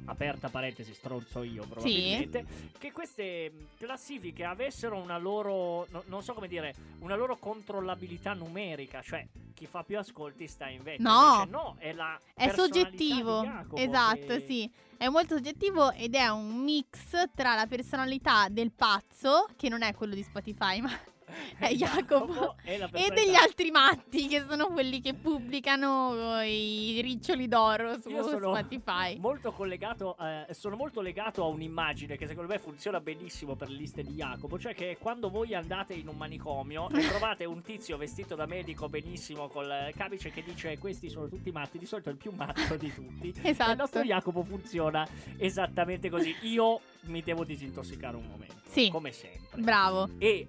aperta 0.06 0.49
parentesi, 0.49 0.93
stronzo 0.93 1.43
io 1.43 1.66
probabilmente, 1.68 2.45
che 2.78 2.91
queste 2.91 3.52
classifiche 3.78 4.43
avessero 4.43 4.97
una 4.97 5.18
loro, 5.18 5.88
no- 5.91 6.04
non 6.08 6.24
so 6.24 6.34
come 6.34 6.47
dire, 6.47 6.74
una 6.99 7.16
loro 7.16 7.38
controllabilità 7.38 8.34
numerica, 8.34 9.02
cioè 9.02 9.26
chi 9.54 9.66
fa 9.68 9.84
più 9.84 9.97
ascolti 9.97 10.47
sta 10.47 10.68
in 10.68 10.82
vetta. 10.82 11.04
No. 11.04 11.45
No, 11.49 11.76
è 11.78 11.93
la 11.93 12.20
È 12.34 12.49
soggettivo. 12.49 13.43
Esatto, 13.76 14.26
che- 14.26 14.43
sì. 14.47 14.72
È 14.97 15.08
molto 15.08 15.36
soggettivo 15.36 15.91
ed 15.93 16.14
è 16.14 16.28
un 16.28 16.64
mix 16.64 17.30
tra 17.34 17.56
la 17.56 17.66
personalità 17.66 18.47
del 18.49 18.72
pazzo, 18.72 19.47
che 19.56 19.68
non 19.70 19.82
è 19.82 19.93
quello 19.95 20.14
di 20.14 20.24
Spotify, 20.24 20.80
ma 20.82 20.91
è 21.57 21.73
Jacopo, 21.73 22.55
e, 22.63 22.75
e 22.93 23.09
degli 23.13 23.36
altri 23.36 23.71
matti, 23.71 24.27
che 24.27 24.43
sono 24.47 24.67
quelli 24.67 25.01
che 25.01 25.13
pubblicano 25.13 26.41
i 26.41 26.99
riccioli 27.01 27.47
d'oro 27.47 27.99
su 28.01 28.09
Io 28.09 28.23
sono 28.23 28.55
Spotify. 28.55 29.17
molto 29.19 29.51
collegato, 29.51 30.15
eh, 30.19 30.53
sono 30.53 30.75
molto 30.75 31.01
legato 31.01 31.43
a 31.43 31.47
un'immagine 31.47 32.17
che 32.17 32.27
secondo 32.27 32.51
me 32.51 32.59
funziona 32.59 32.99
benissimo 32.99 33.55
per 33.55 33.69
le 33.69 33.77
liste 33.77 34.03
di 34.03 34.13
Jacopo, 34.13 34.57
cioè 34.59 34.73
che 34.73 34.97
quando 34.99 35.29
voi 35.29 35.53
andate 35.55 35.93
in 35.93 36.07
un 36.07 36.17
manicomio 36.17 36.89
e 36.89 37.01
trovate 37.07 37.45
un 37.45 37.61
tizio 37.61 37.97
vestito 37.97 38.36
da 38.36 38.45
medico 38.45 38.88
benissimo 38.89 39.47
col 39.47 39.91
camice 39.95 40.32
che 40.32 40.43
dice 40.43 40.77
questi 40.77 41.09
sono 41.09 41.27
tutti 41.27 41.51
matti, 41.51 41.77
di 41.77 41.86
solito 41.86 42.09
è 42.09 42.11
il 42.11 42.17
più 42.17 42.32
matto 42.32 42.75
di 42.75 42.93
tutti. 42.93 43.29
E 43.41 43.49
il 43.49 43.55
Esatto. 43.55 43.75
nostro 43.75 44.01
Jacopo 44.03 44.43
funziona 44.43 45.07
esattamente 45.38 46.09
così. 46.09 46.36
Io 46.41 46.79
mi 47.01 47.21
devo 47.21 47.43
disintossicare 47.43 48.15
un 48.15 48.25
momento, 48.27 48.55
Sì. 48.67 48.89
come 48.89 49.11
sempre. 49.11 49.61
Bravo. 49.61 50.09
E 50.17 50.47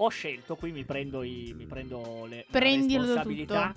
ho 0.00 0.08
scelto, 0.08 0.54
qui 0.56 0.72
mi 0.72 0.84
prendo, 0.84 1.22
i, 1.22 1.54
mi 1.56 1.66
prendo 1.66 2.26
le 2.26 2.44
Prendilo 2.50 3.04
responsabilità. 3.04 3.72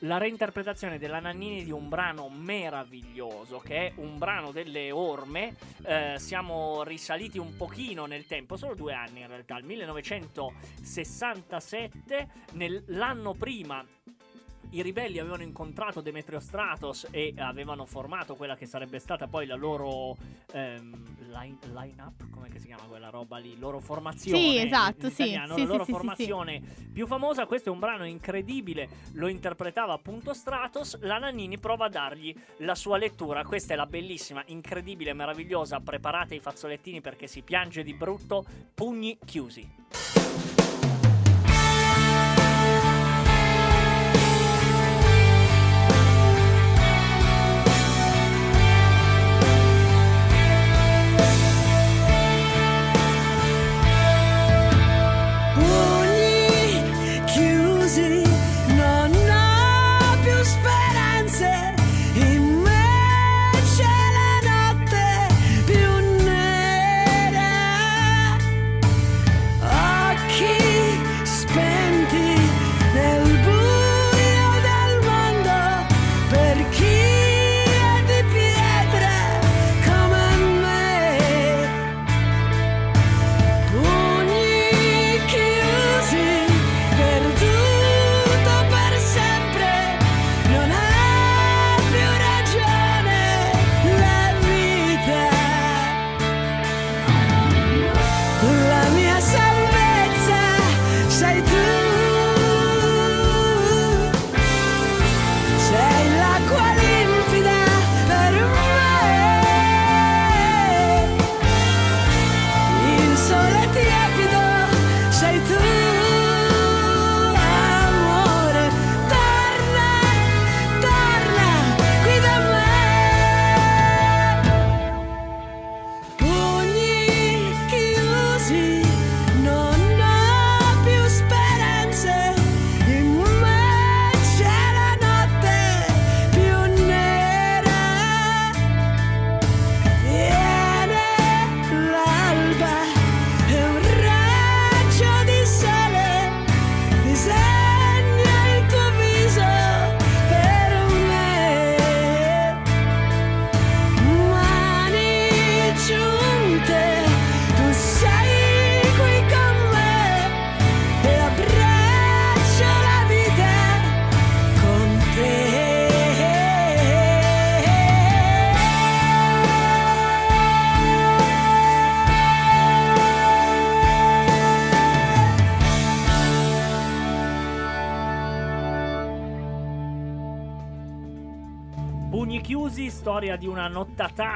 La 0.00 0.18
reinterpretazione 0.18 0.98
della 0.98 1.20
Nannini 1.20 1.62
di 1.64 1.70
un 1.70 1.88
brano 1.88 2.28
meraviglioso, 2.28 3.58
che 3.58 3.86
è 3.86 3.92
un 3.96 4.18
brano 4.18 4.50
delle 4.50 4.90
orme. 4.90 5.54
Eh, 5.82 6.16
siamo 6.18 6.82
risaliti 6.82 7.38
un 7.38 7.56
pochino 7.56 8.04
nel 8.04 8.26
tempo, 8.26 8.56
solo 8.56 8.74
due 8.74 8.92
anni 8.92 9.20
in 9.20 9.28
realtà, 9.28 9.56
il 9.56 9.64
1967. 9.64 12.28
Nel- 12.52 12.82
l'anno 12.88 13.32
prima 13.32 13.82
i 14.74 14.82
ribelli 14.82 15.20
avevano 15.20 15.42
incontrato 15.42 16.00
Demetrio 16.00 16.40
Stratos 16.40 17.06
e 17.10 17.32
avevano 17.36 17.86
formato 17.86 18.34
quella 18.34 18.56
che 18.56 18.66
sarebbe 18.66 18.98
stata 18.98 19.28
poi 19.28 19.46
la 19.46 19.54
loro 19.54 20.16
ehm, 20.52 21.28
line, 21.28 21.58
line-up, 21.72 22.28
come 22.30 22.48
che 22.48 22.58
si 22.58 22.66
chiama 22.66 22.82
quella 22.82 23.08
roba 23.08 23.38
lì? 23.38 23.56
Loro 23.58 23.78
formazione. 23.78 24.38
Sì, 24.38 24.58
esatto, 24.58 25.08
sì, 25.10 25.22
italiano, 25.22 25.54
sì, 25.54 25.60
la 25.62 25.66
loro 25.68 25.84
sì, 25.84 25.92
formazione 25.92 26.62
più 26.92 27.06
famosa. 27.06 27.46
Questo 27.46 27.68
è 27.68 27.72
un 27.72 27.78
brano 27.78 28.04
incredibile, 28.04 28.88
lo 29.12 29.28
interpretava 29.28 29.92
appunto 29.92 30.34
Stratos. 30.34 30.98
La 31.02 31.18
Nannini 31.18 31.58
prova 31.58 31.86
a 31.86 31.88
dargli 31.88 32.34
la 32.58 32.74
sua 32.74 32.96
lettura. 32.96 33.44
Questa 33.44 33.74
è 33.74 33.76
la 33.76 33.86
bellissima, 33.86 34.42
incredibile, 34.46 35.12
meravigliosa. 35.12 35.78
Preparate 35.78 36.34
i 36.34 36.40
fazzolettini 36.40 37.00
perché 37.00 37.28
si 37.28 37.42
piange 37.42 37.84
di 37.84 37.94
brutto. 37.94 38.44
Pugni 38.74 39.16
chiusi. 39.24 40.23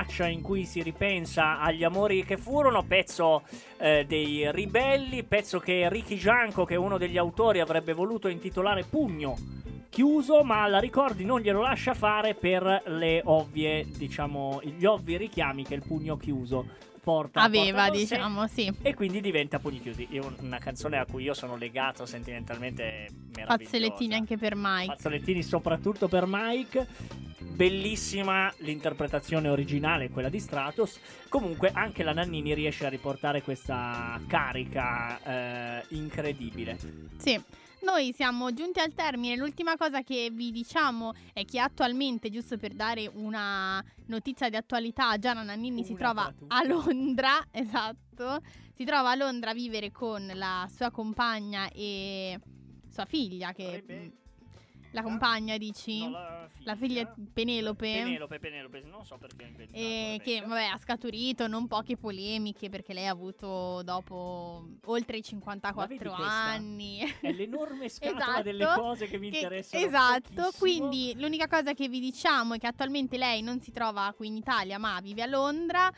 Nottataccia 0.09 0.27
in 0.27 0.41
cui 0.41 0.65
si 0.65 0.83
ripensa 0.83 1.61
agli 1.61 1.85
amori 1.85 2.25
che 2.25 2.39
furono, 2.39 2.83
pezzo 2.83 3.43
eh, 3.79 4.05
dei 4.09 4.51
ribelli, 4.51 5.23
pezzo 5.23 5.59
che 5.59 5.89
Ricky 5.89 6.17
Gianco, 6.17 6.65
che 6.65 6.75
è 6.75 6.79
uno 6.79 6.97
degli 6.97 7.19
autori, 7.19 7.61
avrebbe 7.61 7.93
voluto 7.93 8.29
intitolare 8.29 8.85
Pugno 8.85 9.37
chiuso, 9.91 10.43
ma 10.43 10.67
la 10.67 10.79
ricordi 10.79 11.25
non 11.25 11.41
glielo 11.41 11.61
lascia 11.61 11.95
fare 11.95 12.35
per 12.35 12.83
le 12.87 13.21
ovvie, 13.25 13.87
diciamo, 13.87 14.61
gli 14.63 14.85
ovvi 14.85 15.17
richiami 15.17 15.65
che 15.65 15.75
il 15.75 15.83
pugno 15.87 16.17
chiuso 16.17 16.67
porta 16.99 17.43
Aveva, 17.43 17.85
porta 17.85 17.95
sé. 17.95 17.99
diciamo, 18.17 18.47
sì. 18.47 18.73
E 18.83 18.95
quindi 18.95 19.21
diventa 19.21 19.59
Pugni 19.59 19.81
chiusi. 19.81 20.07
Io- 20.11 20.35
una 20.41 20.59
canzone 20.59 20.99
a 20.99 21.07
cui 21.07 21.23
io 21.25 21.35
sono 21.35 21.57
legato 21.57 22.07
sentimentalmente. 22.07 23.09
Fazzolettini 23.47 24.15
anche 24.15 24.37
per 24.37 24.55
Mike. 24.57 24.95
Fazzolettini 24.95 25.43
soprattutto 25.43 26.09
per 26.09 26.25
Mike. 26.27 26.87
Bellissima 27.39 28.53
l'interpretazione 28.59 29.49
originale, 29.49 30.11
quella 30.11 30.29
di 30.29 30.39
Stratos. 30.39 31.01
Comunque 31.29 31.71
anche 31.73 32.03
la 32.03 32.13
Nannini 32.13 32.55
riesce 32.55 32.87
a 32.87 32.89
riportare 32.89 33.43
questa 33.43 34.21
carica 34.29 35.81
eh, 35.81 35.85
incredibile. 35.89 36.79
Sì. 37.17 37.43
Noi 37.83 38.13
siamo 38.13 38.53
giunti 38.53 38.81
al 38.81 38.93
termine. 38.95 39.37
L'ultima 39.37 39.77
cosa 39.77 40.03
che 40.03 40.31
vi 40.33 40.51
diciamo 40.51 41.13
è 41.33 41.45
che 41.45 41.61
attualmente, 41.61 42.31
giusto 42.31 42.57
per 42.57 42.75
dare 42.75 43.11
una 43.13 43.83
notizia 44.07 44.49
di 44.49 44.57
attualità, 44.57 45.17
Gianna 45.19 45.43
Nannini 45.43 45.85
si 45.85 45.95
trova 45.95 46.33
a 46.49 46.65
Londra. 46.65 47.37
Esatto. 47.53 48.41
Si 48.75 48.85
trova 48.85 49.11
a 49.11 49.15
Londra 49.15 49.51
a 49.51 49.55
vivere 49.55 49.91
con 49.91 50.31
la 50.35 50.69
sua 50.75 50.91
compagna 50.91 51.69
e 51.73 52.39
sua 52.89 53.05
figlia 53.05 53.53
che 53.53 53.83
mh, 53.87 54.28
La 54.93 55.03
compagna, 55.03 55.57
dici? 55.59 56.01
No, 56.01 56.11
la 56.11 56.49
figlia. 56.49 56.65
La 56.65 56.77
figlia 56.77 57.15
Penelope. 57.33 57.93
Penelope, 57.93 58.39
Penelope, 58.39 58.81
non 58.81 59.05
so 59.05 59.17
perché 59.19 59.45
inventato. 59.45 59.79
E 59.79 60.21
che 60.25 60.35
Rebecca. 60.35 60.47
vabbè 60.49 60.65
ha 60.65 60.79
scaturito 60.79 61.47
non 61.47 61.67
poche 61.67 61.97
polemiche 61.97 62.69
perché 62.69 62.95
lei 62.95 63.07
ha 63.07 63.11
avuto 63.11 63.83
dopo 63.83 64.67
oltre 64.87 65.17
i 65.19 65.21
Ma 65.21 65.27
vedi 65.27 65.29
54 65.29 65.97
questa? 66.13 66.33
anni 66.33 66.99
È 67.21 67.33
l'enorme 67.33 67.89
scatola 67.91 68.21
Esatto, 68.25 68.43
delle 68.43 68.67
cose 68.75 69.07
che 69.09 69.19
mi 69.19 69.31
che- 69.31 69.37
interessano. 69.39 69.85
esatto 69.87 70.51
quindi 70.59 71.15
l'unica 71.17 71.47
cosa 71.49 71.75
che 71.75 71.89
vi 71.89 72.01
diciamo 72.01 72.55
è 72.55 72.59
che 72.59 72.67
attualmente 72.67 73.17
lei 73.19 73.43
non 73.43 73.61
si 73.61 73.71
trova 73.73 74.13
qui 74.17 74.29
in 74.29 74.37
Italia 74.37 74.79
ma 74.79 74.99
vive 75.01 75.23
a 75.23 75.27
Londra 75.27 75.91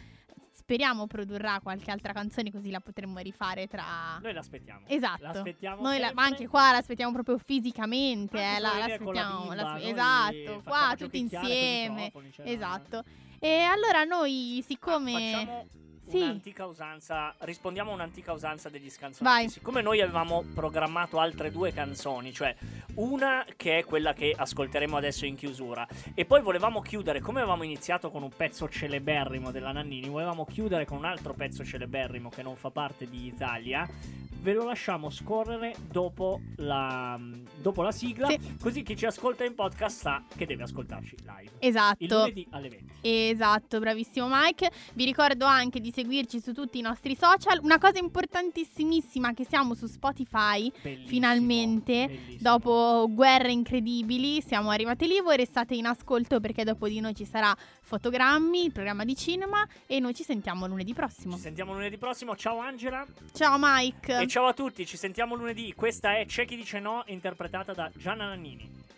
speriamo 0.70 1.08
produrrà 1.08 1.58
qualche 1.60 1.90
altra 1.90 2.12
canzone 2.12 2.52
così 2.52 2.70
la 2.70 2.78
potremmo 2.78 3.18
rifare 3.18 3.66
tra 3.66 4.20
Noi 4.22 4.32
l'aspettiamo. 4.32 4.82
Esatto. 4.86 5.22
L'aspettiamo 5.24 5.82
Noi 5.82 5.98
la- 5.98 6.12
ma 6.14 6.22
anche 6.22 6.46
qua 6.46 6.70
l'aspettiamo 6.70 7.12
proprio 7.12 7.38
fisicamente, 7.38 8.38
eh, 8.38 8.60
la, 8.60 8.68
solo 8.96 9.10
la 9.10 9.24
bimba, 9.36 9.54
la 9.56 9.72
aspe- 9.72 9.80
noi 9.82 9.90
esatto, 9.90 10.62
qua 10.62 10.94
tutti 10.96 11.18
insieme. 11.18 11.88
microfoni, 12.04 12.30
cioè, 12.32 12.48
Esatto. 12.48 13.02
E 13.40 13.62
allora 13.62 14.04
noi 14.04 14.62
siccome 14.64 15.12
Facciamo 15.32 15.66
Sì. 16.10 16.22
un'antica 16.22 16.66
usanza, 16.66 17.34
rispondiamo 17.38 17.90
a 17.90 17.94
un'antica 17.94 18.32
usanza 18.32 18.68
degli 18.68 18.90
scanzonati. 18.90 19.36
Vai. 19.42 19.48
Siccome 19.50 19.82
noi 19.82 20.00
avevamo 20.00 20.44
programmato 20.54 21.18
altre 21.18 21.50
due 21.50 21.72
canzoni, 21.72 22.32
cioè 22.32 22.54
una 22.94 23.44
che 23.56 23.78
è 23.78 23.84
quella 23.84 24.12
che 24.12 24.34
ascolteremo 24.36 24.96
adesso 24.96 25.24
in 25.26 25.36
chiusura, 25.36 25.86
e 26.14 26.24
poi 26.24 26.40
volevamo 26.42 26.80
chiudere, 26.80 27.20
come 27.20 27.40
avevamo 27.40 27.62
iniziato 27.62 28.10
con 28.10 28.22
un 28.22 28.30
pezzo 28.36 28.68
celeberrimo 28.68 29.50
della 29.50 29.72
Nannini, 29.72 30.08
volevamo 30.08 30.44
chiudere 30.44 30.84
con 30.84 30.98
un 30.98 31.04
altro 31.04 31.32
pezzo 31.34 31.64
celeberrimo 31.64 32.28
che 32.28 32.42
non 32.42 32.56
fa 32.56 32.70
parte 32.70 33.08
di 33.08 33.26
Italia. 33.26 33.88
Ve 34.42 34.54
lo 34.54 34.64
lasciamo 34.64 35.10
scorrere 35.10 35.74
dopo 35.90 36.40
la, 36.56 37.20
dopo 37.60 37.82
la 37.82 37.92
sigla, 37.92 38.26
Sì. 38.28 38.56
così 38.58 38.82
chi 38.82 38.96
ci 38.96 39.04
ascolta 39.04 39.44
in 39.44 39.54
podcast 39.54 40.00
sa 40.00 40.22
che 40.34 40.46
deve 40.46 40.62
ascoltarci 40.62 41.14
live. 41.26 41.50
Esatto. 41.58 42.02
Il 42.02 42.08
lunedì 42.10 42.46
alle 42.52 42.68
20. 42.70 42.92
Esatto, 43.02 43.78
bravissimo 43.78 44.26
Mike. 44.30 44.70
Vi 44.94 45.04
ricordo 45.04 45.44
anche 45.44 45.78
di 45.78 45.90
seguirci 46.00 46.40
su 46.40 46.52
tutti 46.52 46.78
i 46.78 46.80
nostri 46.80 47.14
social. 47.14 47.60
Una 47.62 47.78
cosa 47.78 47.98
importantissimissima 47.98 49.34
che 49.34 49.44
siamo 49.44 49.74
su 49.74 49.86
Spotify. 49.86 50.70
Bellissimo, 50.82 51.08
Finalmente, 51.08 52.06
bellissimo. 52.06 52.38
Dopo 52.40 53.06
guerre 53.10 53.52
incredibili, 53.52 54.40
siamo 54.40 54.70
arrivati 54.70 55.06
lì. 55.06 55.20
Voi 55.20 55.36
restate 55.36 55.74
in 55.74 55.86
ascolto 55.86 56.40
perché 56.40 56.64
dopo 56.64 56.88
di 56.88 57.00
noi 57.00 57.14
ci 57.14 57.26
sarà 57.26 57.54
Fotogrammi, 57.82 58.64
il 58.64 58.72
programma 58.72 59.04
di 59.04 59.14
cinema. 59.14 59.66
E 59.86 60.00
noi 60.00 60.14
ci 60.14 60.22
sentiamo 60.22 60.66
lunedì 60.66 60.94
prossimo. 60.94 61.34
Ci 61.34 61.42
sentiamo 61.42 61.72
lunedì 61.72 61.98
prossimo. 61.98 62.34
Ciao 62.34 62.58
Angela. 62.58 63.06
Ciao 63.32 63.56
Mike. 63.58 64.20
E 64.20 64.26
ciao 64.26 64.46
a 64.46 64.54
tutti, 64.54 64.86
ci 64.86 64.96
sentiamo 64.96 65.34
lunedì. 65.34 65.74
Questa 65.74 66.16
è 66.16 66.24
C'è 66.24 66.46
chi 66.46 66.56
dice 66.56 66.78
no, 66.80 67.02
interpretata 67.06 67.72
da 67.72 67.90
Gianna 67.94 68.26
Nannini. 68.26 68.88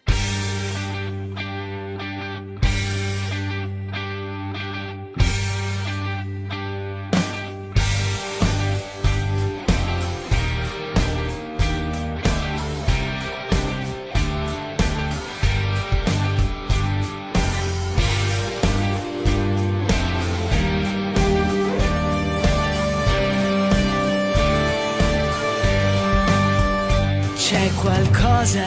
Qualcosa 27.83 28.65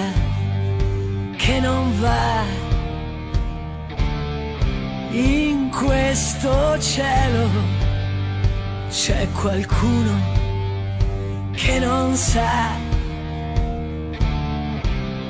che 1.38 1.60
non 1.62 1.98
va 2.02 2.44
in 5.12 5.70
questo 5.72 6.78
cielo. 6.80 7.48
C'è 8.90 9.26
qualcuno 9.32 10.14
che 11.54 11.80
non 11.80 12.14
sa 12.16 12.72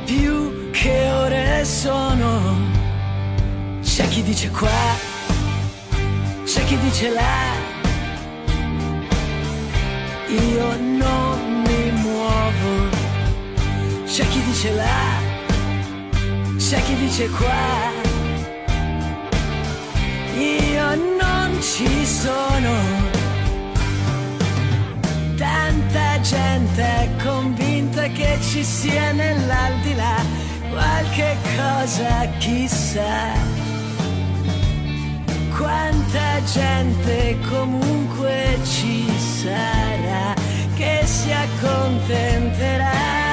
più 0.06 0.72
che 0.72 1.12
ore 1.12 1.64
sono. 1.64 2.58
C'è 3.84 4.08
chi 4.08 4.24
dice 4.24 4.50
qua, 4.50 4.84
c'è 6.44 6.64
chi 6.66 6.78
dice 6.80 7.10
là. 7.12 7.74
Io 10.28 10.76
non 10.98 11.45
dice 14.66 14.74
là, 14.74 15.22
c'è 16.58 16.82
chi 16.84 16.96
dice 16.96 17.30
qua. 17.30 17.94
Io 20.38 20.96
non 21.20 21.62
ci 21.62 22.06
sono. 22.06 22.74
Tanta 25.38 26.20
gente 26.22 26.82
è 26.82 27.10
convinta 27.24 28.08
che 28.08 28.38
ci 28.42 28.64
sia 28.64 29.12
nell'aldilà 29.12 30.16
qualche 30.72 31.38
cosa, 31.56 32.28
chissà. 32.40 33.34
Quanta 35.56 36.42
gente 36.52 37.38
comunque 37.50 38.58
ci 38.64 39.08
sarà 39.18 40.34
che 40.76 41.02
si 41.06 41.32
accontenterà. 41.32 43.25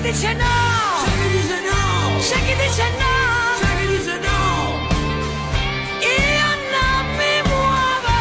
C'è 0.00 0.06
chi 0.06 0.12
dice 0.12 0.32
no! 0.32 0.44
C'è 1.04 1.12
chi 1.20 1.28
dice 1.28 1.60
no! 1.60 2.18
C'è 2.20 2.38
chi 2.46 2.54
dice 2.56 2.88
no! 3.00 3.14
C'è 3.60 3.70
chi 3.76 3.86
dice 3.86 4.16
no! 4.18 4.38
Io 6.00 6.48
non 6.72 7.04
mi 7.18 7.34
muovo! 7.50 8.16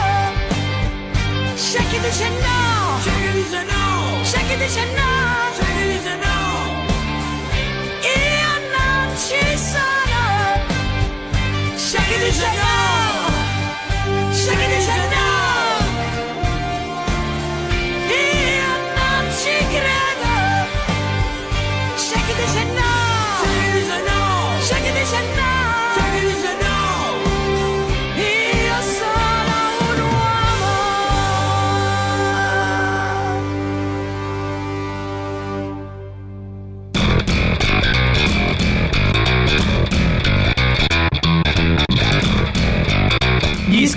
C'è 1.55 1.82
chi 1.88 1.99
dice 1.99 2.27
no! 2.27 2.99
C'è 3.01 4.39
chi 4.45 5.09